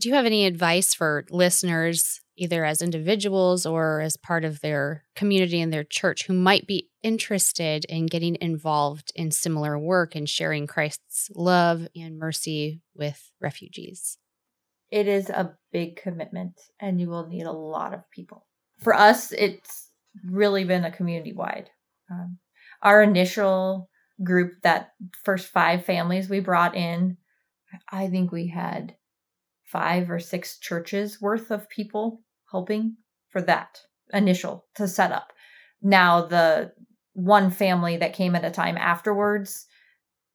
Do 0.00 0.08
you 0.08 0.14
have 0.14 0.26
any 0.26 0.46
advice 0.46 0.94
for 0.94 1.26
listeners, 1.30 2.20
either 2.36 2.64
as 2.64 2.80
individuals 2.80 3.66
or 3.66 4.00
as 4.00 4.16
part 4.16 4.44
of 4.44 4.60
their 4.60 5.04
community 5.14 5.60
and 5.60 5.72
their 5.72 5.84
church, 5.84 6.26
who 6.26 6.32
might 6.32 6.66
be 6.66 6.88
interested 7.02 7.84
in 7.84 8.06
getting 8.06 8.38
involved 8.40 9.12
in 9.14 9.30
similar 9.30 9.78
work 9.78 10.14
and 10.14 10.26
sharing 10.26 10.66
Christ's 10.66 11.30
love 11.34 11.86
and 11.94 12.18
mercy 12.18 12.80
with 12.94 13.30
refugees? 13.40 14.16
it 14.90 15.06
is 15.06 15.30
a 15.30 15.56
big 15.72 15.96
commitment 15.96 16.60
and 16.80 17.00
you 17.00 17.08
will 17.08 17.26
need 17.26 17.44
a 17.44 17.52
lot 17.52 17.94
of 17.94 18.10
people. 18.10 18.46
For 18.80 18.94
us, 18.94 19.32
it's 19.32 19.90
really 20.24 20.64
been 20.64 20.84
a 20.84 20.90
community 20.90 21.32
wide. 21.32 21.70
Um, 22.10 22.38
our 22.82 23.02
initial 23.02 23.88
group, 24.22 24.62
that 24.62 24.92
first 25.24 25.48
five 25.48 25.84
families 25.84 26.28
we 26.28 26.40
brought 26.40 26.76
in, 26.76 27.16
I 27.90 28.08
think 28.08 28.32
we 28.32 28.48
had 28.48 28.96
five 29.64 30.10
or 30.10 30.18
six 30.18 30.58
churches 30.58 31.20
worth 31.20 31.50
of 31.50 31.68
people 31.68 32.20
helping 32.50 32.96
for 33.28 33.40
that 33.42 33.80
initial 34.12 34.66
to 34.74 34.88
set 34.88 35.12
up. 35.12 35.32
Now, 35.82 36.26
the 36.26 36.72
one 37.12 37.50
family 37.50 37.96
that 37.98 38.14
came 38.14 38.34
at 38.34 38.44
a 38.44 38.50
time 38.50 38.76
afterwards, 38.76 39.66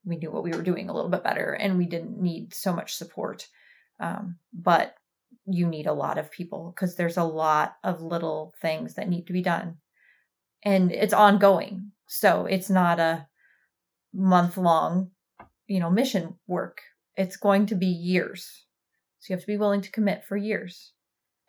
we 0.06 0.18
knew 0.18 0.32
what 0.32 0.44
we 0.44 0.52
were 0.52 0.62
doing 0.62 0.90
a 0.90 0.94
little 0.94 1.10
bit 1.10 1.24
better 1.24 1.54
and 1.54 1.78
we 1.78 1.86
didn't 1.86 2.22
need 2.22 2.54
so 2.54 2.74
much 2.74 2.96
support. 2.96 3.48
Um, 4.00 4.38
but 4.54 4.96
you 5.46 5.68
need 5.68 5.88
a 5.88 5.94
lot 5.94 6.18
of 6.18 6.32
people 6.32 6.74
because 6.74 6.96
there's 6.96 7.18
a 7.18 7.24
lot 7.24 7.76
of 7.84 8.02
little 8.02 8.54
things 8.62 8.96
that 8.96 9.10
need 9.10 9.28
to 9.28 9.34
be 9.34 9.42
done. 9.42 9.78
And 10.64 10.92
it's 10.92 11.14
ongoing. 11.14 11.92
So 12.08 12.46
it's 12.46 12.70
not 12.70 13.00
a 13.00 13.28
month 14.16 14.58
long 14.58 15.12
you 15.68 15.80
know 15.80 15.90
mission 15.90 16.36
work 16.48 16.82
it's 17.16 17.38
going 17.38 17.66
to 17.66 17.76
be 17.76 17.88
years 17.88 18.66
so 19.20 19.32
you 19.32 19.36
have 19.36 19.42
to 19.42 19.48
be 19.48 19.58
willing 19.58 19.82
to 19.82 19.92
commit 19.92 20.24
for 20.24 20.38
years 20.38 20.94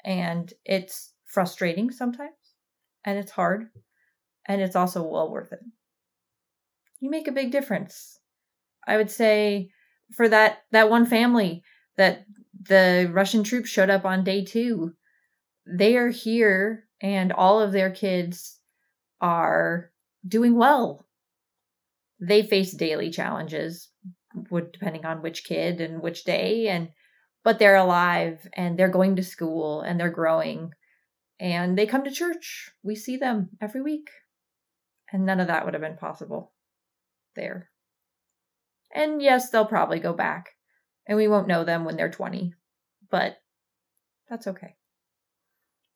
and 0.04 0.52
it's 0.64 1.12
frustrating 1.24 1.90
sometimes 1.90 2.30
and 3.04 3.18
it's 3.18 3.32
hard 3.32 3.68
and 4.46 4.60
it's 4.60 4.76
also 4.76 5.02
well 5.02 5.30
worth 5.30 5.52
it 5.52 5.60
you 7.00 7.10
make 7.10 7.28
a 7.28 7.32
big 7.32 7.50
difference 7.50 8.18
i 8.86 8.96
would 8.96 9.10
say 9.10 9.70
for 10.14 10.28
that 10.28 10.58
that 10.72 10.90
one 10.90 11.06
family 11.06 11.62
that 11.96 12.26
the 12.68 13.10
Russian 13.12 13.42
troops 13.42 13.70
showed 13.70 13.90
up 13.90 14.04
on 14.04 14.24
day 14.24 14.44
two. 14.44 14.94
They 15.66 15.96
are 15.96 16.10
here, 16.10 16.84
and 17.00 17.32
all 17.32 17.60
of 17.60 17.72
their 17.72 17.90
kids 17.90 18.60
are 19.20 19.90
doing 20.26 20.56
well. 20.56 21.05
They 22.20 22.42
face 22.42 22.72
daily 22.72 23.10
challenges, 23.10 23.90
would 24.50 24.72
depending 24.72 25.04
on 25.04 25.22
which 25.22 25.44
kid 25.44 25.80
and 25.80 26.02
which 26.02 26.24
day, 26.24 26.68
and 26.68 26.90
but 27.44 27.58
they're 27.58 27.76
alive 27.76 28.46
and 28.54 28.78
they're 28.78 28.88
going 28.88 29.16
to 29.16 29.22
school 29.22 29.80
and 29.82 30.00
they're 30.00 30.10
growing, 30.10 30.70
and 31.38 31.78
they 31.78 31.86
come 31.86 32.04
to 32.04 32.10
church. 32.10 32.70
We 32.82 32.96
see 32.96 33.16
them 33.16 33.50
every 33.60 33.82
week, 33.82 34.08
and 35.12 35.26
none 35.26 35.40
of 35.40 35.48
that 35.48 35.64
would 35.64 35.74
have 35.74 35.82
been 35.82 35.96
possible 35.96 36.52
there. 37.34 37.70
And 38.94 39.20
yes, 39.20 39.50
they'll 39.50 39.66
probably 39.66 40.00
go 40.00 40.12
back 40.12 40.50
and 41.06 41.16
we 41.16 41.28
won't 41.28 41.48
know 41.48 41.64
them 41.64 41.84
when 41.84 41.96
they're 41.96 42.10
20 42.10 42.52
but 43.10 43.36
that's 44.28 44.46
okay 44.46 44.74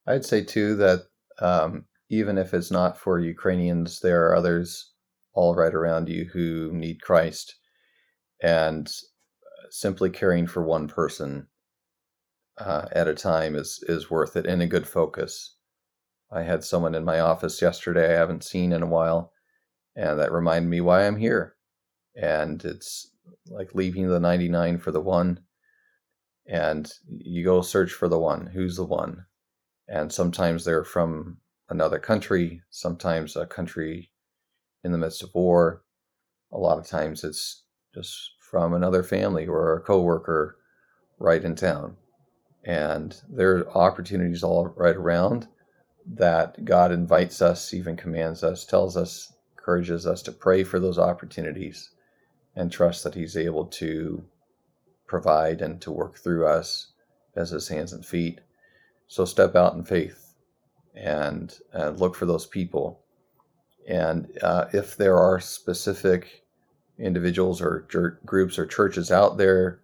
I'd 0.06 0.24
say 0.24 0.42
too 0.42 0.76
that 0.76 1.00
um, 1.40 1.84
even 2.08 2.38
if 2.38 2.52
it's 2.54 2.70
not 2.70 2.98
for 2.98 3.18
Ukrainians, 3.18 4.00
there 4.00 4.26
are 4.26 4.34
others 4.34 4.92
all 5.40 5.54
right 5.54 5.74
around 5.74 6.10
you 6.10 6.26
who 6.32 6.70
need 6.72 7.00
Christ, 7.00 7.56
and 8.42 8.86
uh, 8.86 9.66
simply 9.70 10.10
caring 10.10 10.46
for 10.46 10.62
one 10.62 10.86
person 10.86 11.48
uh, 12.58 12.86
at 12.92 13.08
a 13.08 13.14
time 13.14 13.56
is 13.56 13.82
is 13.88 14.10
worth 14.10 14.36
it 14.36 14.44
in 14.44 14.60
a 14.60 14.66
good 14.66 14.86
focus. 14.86 15.56
I 16.30 16.42
had 16.42 16.62
someone 16.62 16.94
in 16.94 17.04
my 17.06 17.20
office 17.20 17.62
yesterday 17.62 18.14
I 18.14 18.18
haven't 18.18 18.44
seen 18.44 18.72
in 18.72 18.82
a 18.82 18.86
while, 18.86 19.32
and 19.96 20.18
that 20.18 20.30
reminded 20.30 20.68
me 20.68 20.82
why 20.82 21.06
I'm 21.06 21.16
here, 21.16 21.56
and 22.14 22.62
it's 22.62 23.10
like 23.46 23.74
leaving 23.74 24.08
the 24.08 24.20
99 24.20 24.78
for 24.78 24.92
the 24.92 25.00
one 25.00 25.40
and 26.46 26.92
you 27.08 27.44
go 27.44 27.62
search 27.62 27.92
for 27.92 28.08
the 28.08 28.18
one 28.18 28.46
who's 28.46 28.76
the 28.76 28.84
one 28.84 29.24
and 29.88 30.12
sometimes 30.12 30.64
they're 30.64 30.84
from 30.84 31.38
another 31.68 31.98
country 31.98 32.60
sometimes 32.70 33.36
a 33.36 33.46
country 33.46 34.10
in 34.84 34.92
the 34.92 34.98
midst 34.98 35.22
of 35.22 35.34
war 35.34 35.82
a 36.52 36.58
lot 36.58 36.78
of 36.78 36.86
times 36.86 37.24
it's 37.24 37.64
just 37.94 38.32
from 38.50 38.72
another 38.72 39.02
family 39.02 39.46
or 39.46 39.76
a 39.76 39.80
coworker 39.80 40.56
right 41.18 41.44
in 41.44 41.54
town 41.54 41.96
and 42.64 43.22
there 43.28 43.58
are 43.58 43.76
opportunities 43.76 44.42
all 44.42 44.66
right 44.76 44.96
around 44.96 45.46
that 46.06 46.64
god 46.64 46.92
invites 46.92 47.40
us 47.40 47.72
even 47.72 47.96
commands 47.96 48.42
us 48.42 48.64
tells 48.64 48.96
us 48.96 49.32
encourages 49.56 50.06
us 50.06 50.22
to 50.22 50.32
pray 50.32 50.64
for 50.64 50.80
those 50.80 50.98
opportunities 50.98 51.90
and 52.56 52.72
trust 52.72 53.04
that 53.04 53.14
he's 53.14 53.36
able 53.36 53.66
to 53.66 54.24
provide 55.06 55.60
and 55.60 55.80
to 55.82 55.90
work 55.90 56.18
through 56.18 56.46
us 56.46 56.92
as 57.36 57.50
his 57.50 57.68
hands 57.68 57.92
and 57.92 58.04
feet. 58.04 58.40
So 59.06 59.24
step 59.24 59.54
out 59.54 59.74
in 59.74 59.84
faith 59.84 60.34
and 60.94 61.56
uh, 61.74 61.90
look 61.90 62.14
for 62.14 62.26
those 62.26 62.46
people. 62.46 62.99
And 63.88 64.28
uh, 64.42 64.66
if 64.72 64.96
there 64.96 65.16
are 65.16 65.40
specific 65.40 66.44
individuals 66.98 67.60
or 67.60 67.86
groups 68.24 68.58
or 68.58 68.66
churches 68.66 69.10
out 69.10 69.38
there 69.38 69.80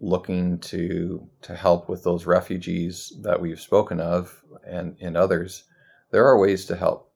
looking 0.00 0.58
to 0.58 1.26
to 1.40 1.54
help 1.54 1.88
with 1.88 2.04
those 2.04 2.26
refugees 2.26 3.12
that 3.22 3.40
we've 3.40 3.60
spoken 3.60 4.00
of 4.00 4.42
and 4.66 4.96
and 5.00 5.16
others, 5.16 5.64
there 6.10 6.26
are 6.26 6.38
ways 6.38 6.64
to 6.66 6.76
help. 6.76 7.10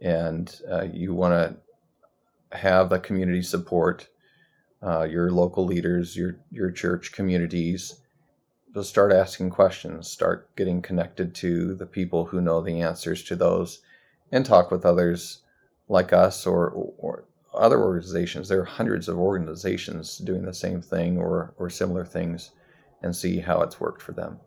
And 0.00 0.54
uh, 0.70 0.86
you 0.92 1.14
want 1.14 1.32
to 1.32 2.56
have 2.56 2.90
the 2.90 2.98
community 2.98 3.42
support, 3.42 4.08
uh, 4.82 5.04
your 5.04 5.30
local 5.30 5.64
leaders, 5.64 6.16
your 6.16 6.38
your 6.50 6.70
church 6.70 7.12
communities, 7.12 8.00
just 8.74 8.90
start 8.90 9.12
asking 9.12 9.50
questions, 9.50 10.08
start 10.08 10.54
getting 10.56 10.82
connected 10.82 11.34
to 11.36 11.74
the 11.74 11.86
people 11.86 12.24
who 12.24 12.40
know 12.40 12.60
the 12.60 12.80
answers 12.80 13.22
to 13.24 13.36
those, 13.36 13.80
and 14.32 14.44
talk 14.44 14.70
with 14.70 14.84
others 14.84 15.42
like 15.88 16.12
us 16.12 16.46
or, 16.46 16.70
or 16.98 17.24
other 17.54 17.80
organizations. 17.80 18.48
There 18.48 18.60
are 18.60 18.64
hundreds 18.64 19.08
of 19.08 19.18
organizations 19.18 20.18
doing 20.18 20.42
the 20.42 20.54
same 20.54 20.80
thing 20.80 21.18
or, 21.18 21.54
or 21.58 21.68
similar 21.68 22.04
things 22.04 22.50
and 23.02 23.14
see 23.14 23.38
how 23.38 23.60
it's 23.60 23.78
worked 23.78 24.00
for 24.00 24.12
them. 24.12 24.38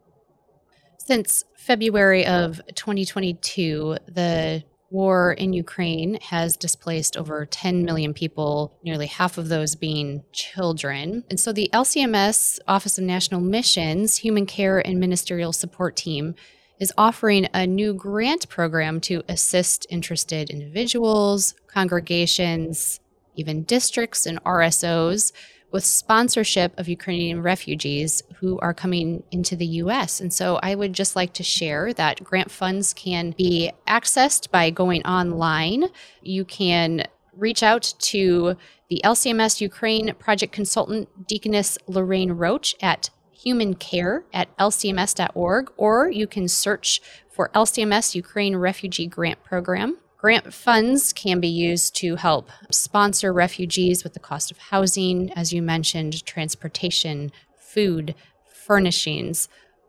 Since 0.97 1.43
February 1.55 2.25
of 2.25 2.61
2022, 2.73 3.97
the 4.07 4.63
war 4.89 5.33
in 5.33 5.53
Ukraine 5.53 6.17
has 6.21 6.57
displaced 6.57 7.17
over 7.17 7.45
10 7.45 7.83
million 7.83 8.13
people, 8.13 8.77
nearly 8.83 9.07
half 9.07 9.37
of 9.37 9.49
those 9.49 9.75
being 9.75 10.23
children. 10.31 11.23
And 11.29 11.39
so 11.39 11.51
the 11.51 11.69
LCMS 11.73 12.59
Office 12.67 12.97
of 12.97 13.03
National 13.03 13.41
Missions 13.41 14.17
Human 14.17 14.45
Care 14.45 14.79
and 14.79 14.99
Ministerial 14.99 15.53
Support 15.53 15.95
Team 15.95 16.33
is 16.79 16.93
offering 16.97 17.47
a 17.53 17.65
new 17.65 17.93
grant 17.93 18.49
program 18.49 18.99
to 19.01 19.23
assist 19.29 19.87
interested 19.89 20.49
individuals, 20.49 21.55
congregations, 21.67 22.99
even 23.35 23.63
districts 23.63 24.25
and 24.25 24.43
RSOs 24.43 25.31
with 25.71 25.83
sponsorship 25.85 26.77
of 26.79 26.87
Ukrainian 26.87 27.41
refugees 27.41 28.23
who 28.39 28.57
are 28.59 28.73
coming 28.73 29.23
into 29.31 29.55
the 29.55 29.65
US. 29.83 30.21
And 30.21 30.31
so 30.31 30.57
I 30.63 30.73
would 30.73 30.93
just 30.93 31.15
like 31.15 31.33
to 31.33 31.43
share 31.43 31.91
that 31.93 32.23
grant 32.23 32.49
funds 32.49 32.93
can 32.93 33.31
be 33.31 33.71
accessed 33.87 34.51
by 34.51 34.69
going 34.69 35.05
online. 35.05 35.89
You 36.21 36.45
can 36.45 37.05
reach 37.35 37.61
out 37.61 37.93
to 37.99 38.55
the 38.89 39.01
LCMS 39.03 39.59
Ukraine 39.59 40.13
project 40.15 40.53
consultant, 40.53 41.09
Deaconess 41.27 41.77
Lorraine 41.87 42.31
Roach 42.31 42.75
at 42.81 43.09
human 43.45 43.75
care 43.75 44.23
at 44.33 44.55
lcms.org, 44.57 45.71
or 45.77 46.09
you 46.09 46.25
can 46.25 46.47
search 46.47 46.99
for 47.29 47.49
LCMS 47.49 48.15
Ukraine 48.15 48.55
Refugee 48.55 49.07
Grant 49.07 49.43
Program. 49.43 49.97
Grant 50.17 50.51
funds 50.51 51.13
can 51.13 51.39
be 51.39 51.47
used 51.47 51.95
to 51.97 52.15
help 52.15 52.49
sponsor 52.71 53.31
refugees 53.31 54.03
with 54.03 54.13
the 54.13 54.19
cost 54.19 54.49
of 54.49 54.57
housing, 54.57 55.31
as 55.33 55.53
you 55.53 55.61
mentioned, 55.61 56.25
transportation, 56.25 57.31
food, 57.59 58.15
furnishings, 58.51 59.47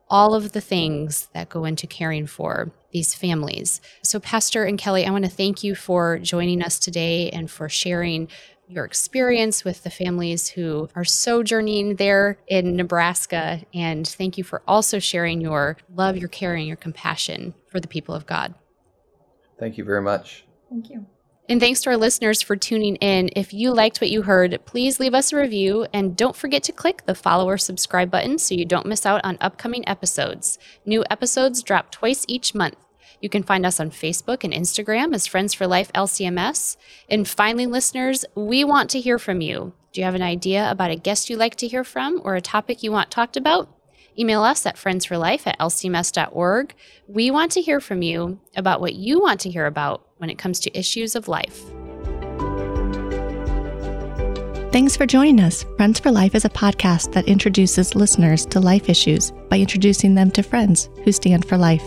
all 0.09 0.35
of 0.35 0.53
the 0.53 0.61
things 0.61 1.29
that 1.33 1.49
go 1.49 1.65
into 1.65 1.87
caring 1.87 2.27
for 2.27 2.71
these 2.93 3.15
families. 3.15 3.81
So, 4.03 4.21
Pastor 4.21 4.65
and 4.65 4.79
Kelly, 4.79 5.07
I 5.07 5.11
want 5.11 5.25
to 5.25 5.31
thank 5.31 5.65
you 5.65 5.75
for 5.75 6.19
joining 6.19 6.63
us 6.63 6.79
today 6.79 7.31
and 7.31 7.51
for 7.51 7.69
sharing 7.69 8.29
your 8.69 8.85
experience 8.85 9.65
with 9.65 9.83
the 9.83 9.91
families 9.91 10.49
who 10.49 10.89
are 10.95 11.05
sojourning 11.05 11.97
there 11.97 12.39
in 12.49 12.77
Nebraska. 12.77 13.63
And 13.73 14.07
thank 14.07 14.37
you 14.39 14.45
for 14.45 14.63
also 14.67 14.99
sharing 14.99 15.41
your 15.41 15.77
love, 15.95 16.17
your 16.17 16.29
care, 16.29 16.55
and 16.55 16.67
your 16.67 16.77
compassion 16.77 17.55
for 17.69 17.81
the 17.81 17.89
people 17.89 18.15
of 18.15 18.27
God. 18.27 18.55
Thank 19.59 19.79
you 19.79 19.85
very 19.85 20.03
much. 20.03 20.45
Thank 20.69 20.91
you. 20.91 21.07
And 21.49 21.61
thanks 21.61 21.81
to 21.83 21.91
our 21.91 21.97
listeners 21.97 22.43
for 22.43 22.57
tuning 22.57 22.97
in. 22.97 23.31
If 23.37 23.55
you 23.55 23.73
liked 23.73 24.01
what 24.01 24.11
you 24.11 24.23
heard, 24.23 24.59
please 24.67 24.99
leave 24.99 25.15
us 25.15 25.33
a 25.33 25.37
review 25.37 25.87
and 25.93 26.17
don't 26.17 26.35
forget 26.35 26.65
to 26.65 26.73
click 26.73 27.07
the 27.07 27.15
follow 27.15 27.49
or 27.49 27.57
subscribe 27.57 28.11
button 28.11 28.39
so 28.39 28.57
you 28.57 28.65
don't 28.65 28.87
miss 28.87 29.07
out 29.07 29.21
on 29.25 29.39
upcoming 29.41 29.89
episodes. 29.89 30.59
New 30.85 31.05
episodes 31.09 31.63
drop 31.63 31.93
twice 31.93 32.25
each 32.27 32.53
month. 32.53 32.77
You 33.21 33.29
can 33.29 33.43
find 33.43 33.65
us 33.65 33.81
on 33.81 33.91
Facebook 33.91 34.45
and 34.45 34.53
Instagram 34.53 35.15
as 35.15 35.27
Friends 35.27 35.55
for 35.55 35.67
Life 35.67 35.93
LCMS. 35.95 36.77
And 37.09 37.27
finally, 37.27 37.67
listeners, 37.67 38.25
we 38.35 38.65
want 38.65 38.91
to 38.91 39.01
hear 39.01 39.19
from 39.19 39.41
you. 39.41 39.73
Do 39.93 40.01
you 40.01 40.05
have 40.05 40.15
an 40.15 40.23
idea 40.23 40.71
about 40.71 40.91
a 40.91 40.97
guest 40.97 41.31
you'd 41.31 41.39
like 41.39 41.57
to 41.57 41.69
hear 41.69 41.83
from 41.83 42.21
or 42.25 42.35
a 42.35 42.41
topic 42.41 42.83
you 42.83 42.93
want 42.93 43.11
talked 43.11 43.37
about? 43.37 43.69
Email 44.19 44.43
us 44.43 44.67
at 44.67 44.77
friendsforlife 44.77 45.47
at 45.47 45.59
lcms.org. 45.59 46.75
We 47.07 47.31
want 47.31 47.53
to 47.53 47.61
hear 47.61 47.81
from 47.81 48.03
you 48.03 48.41
about 48.57 48.81
what 48.81 48.95
you 48.95 49.21
want 49.21 49.41
to 49.41 49.51
hear 49.51 49.67
about 49.67 50.07
when 50.19 50.31
it 50.31 50.39
comes 50.39 50.61
to 50.61 50.79
issues 50.79 51.15
of 51.15 51.29
life. 51.29 51.63
Thanks 54.73 54.97
for 54.97 55.07
joining 55.07 55.41
us. 55.41 55.65
Friends 55.77 55.99
for 55.99 56.11
Life 56.11 56.35
is 56.35 56.45
a 56.45 56.51
podcast 56.51 57.13
that 57.13 57.27
introduces 57.27 57.95
listeners 57.95 58.45
to 58.47 58.61
life 58.61 58.91
issues 58.91 59.33
by 59.49 59.59
introducing 59.59 60.15
them 60.15 60.31
to 60.33 60.43
friends 60.43 60.91
who 61.03 61.13
stand 61.13 61.47
for 61.47 61.57
life. 61.57 61.83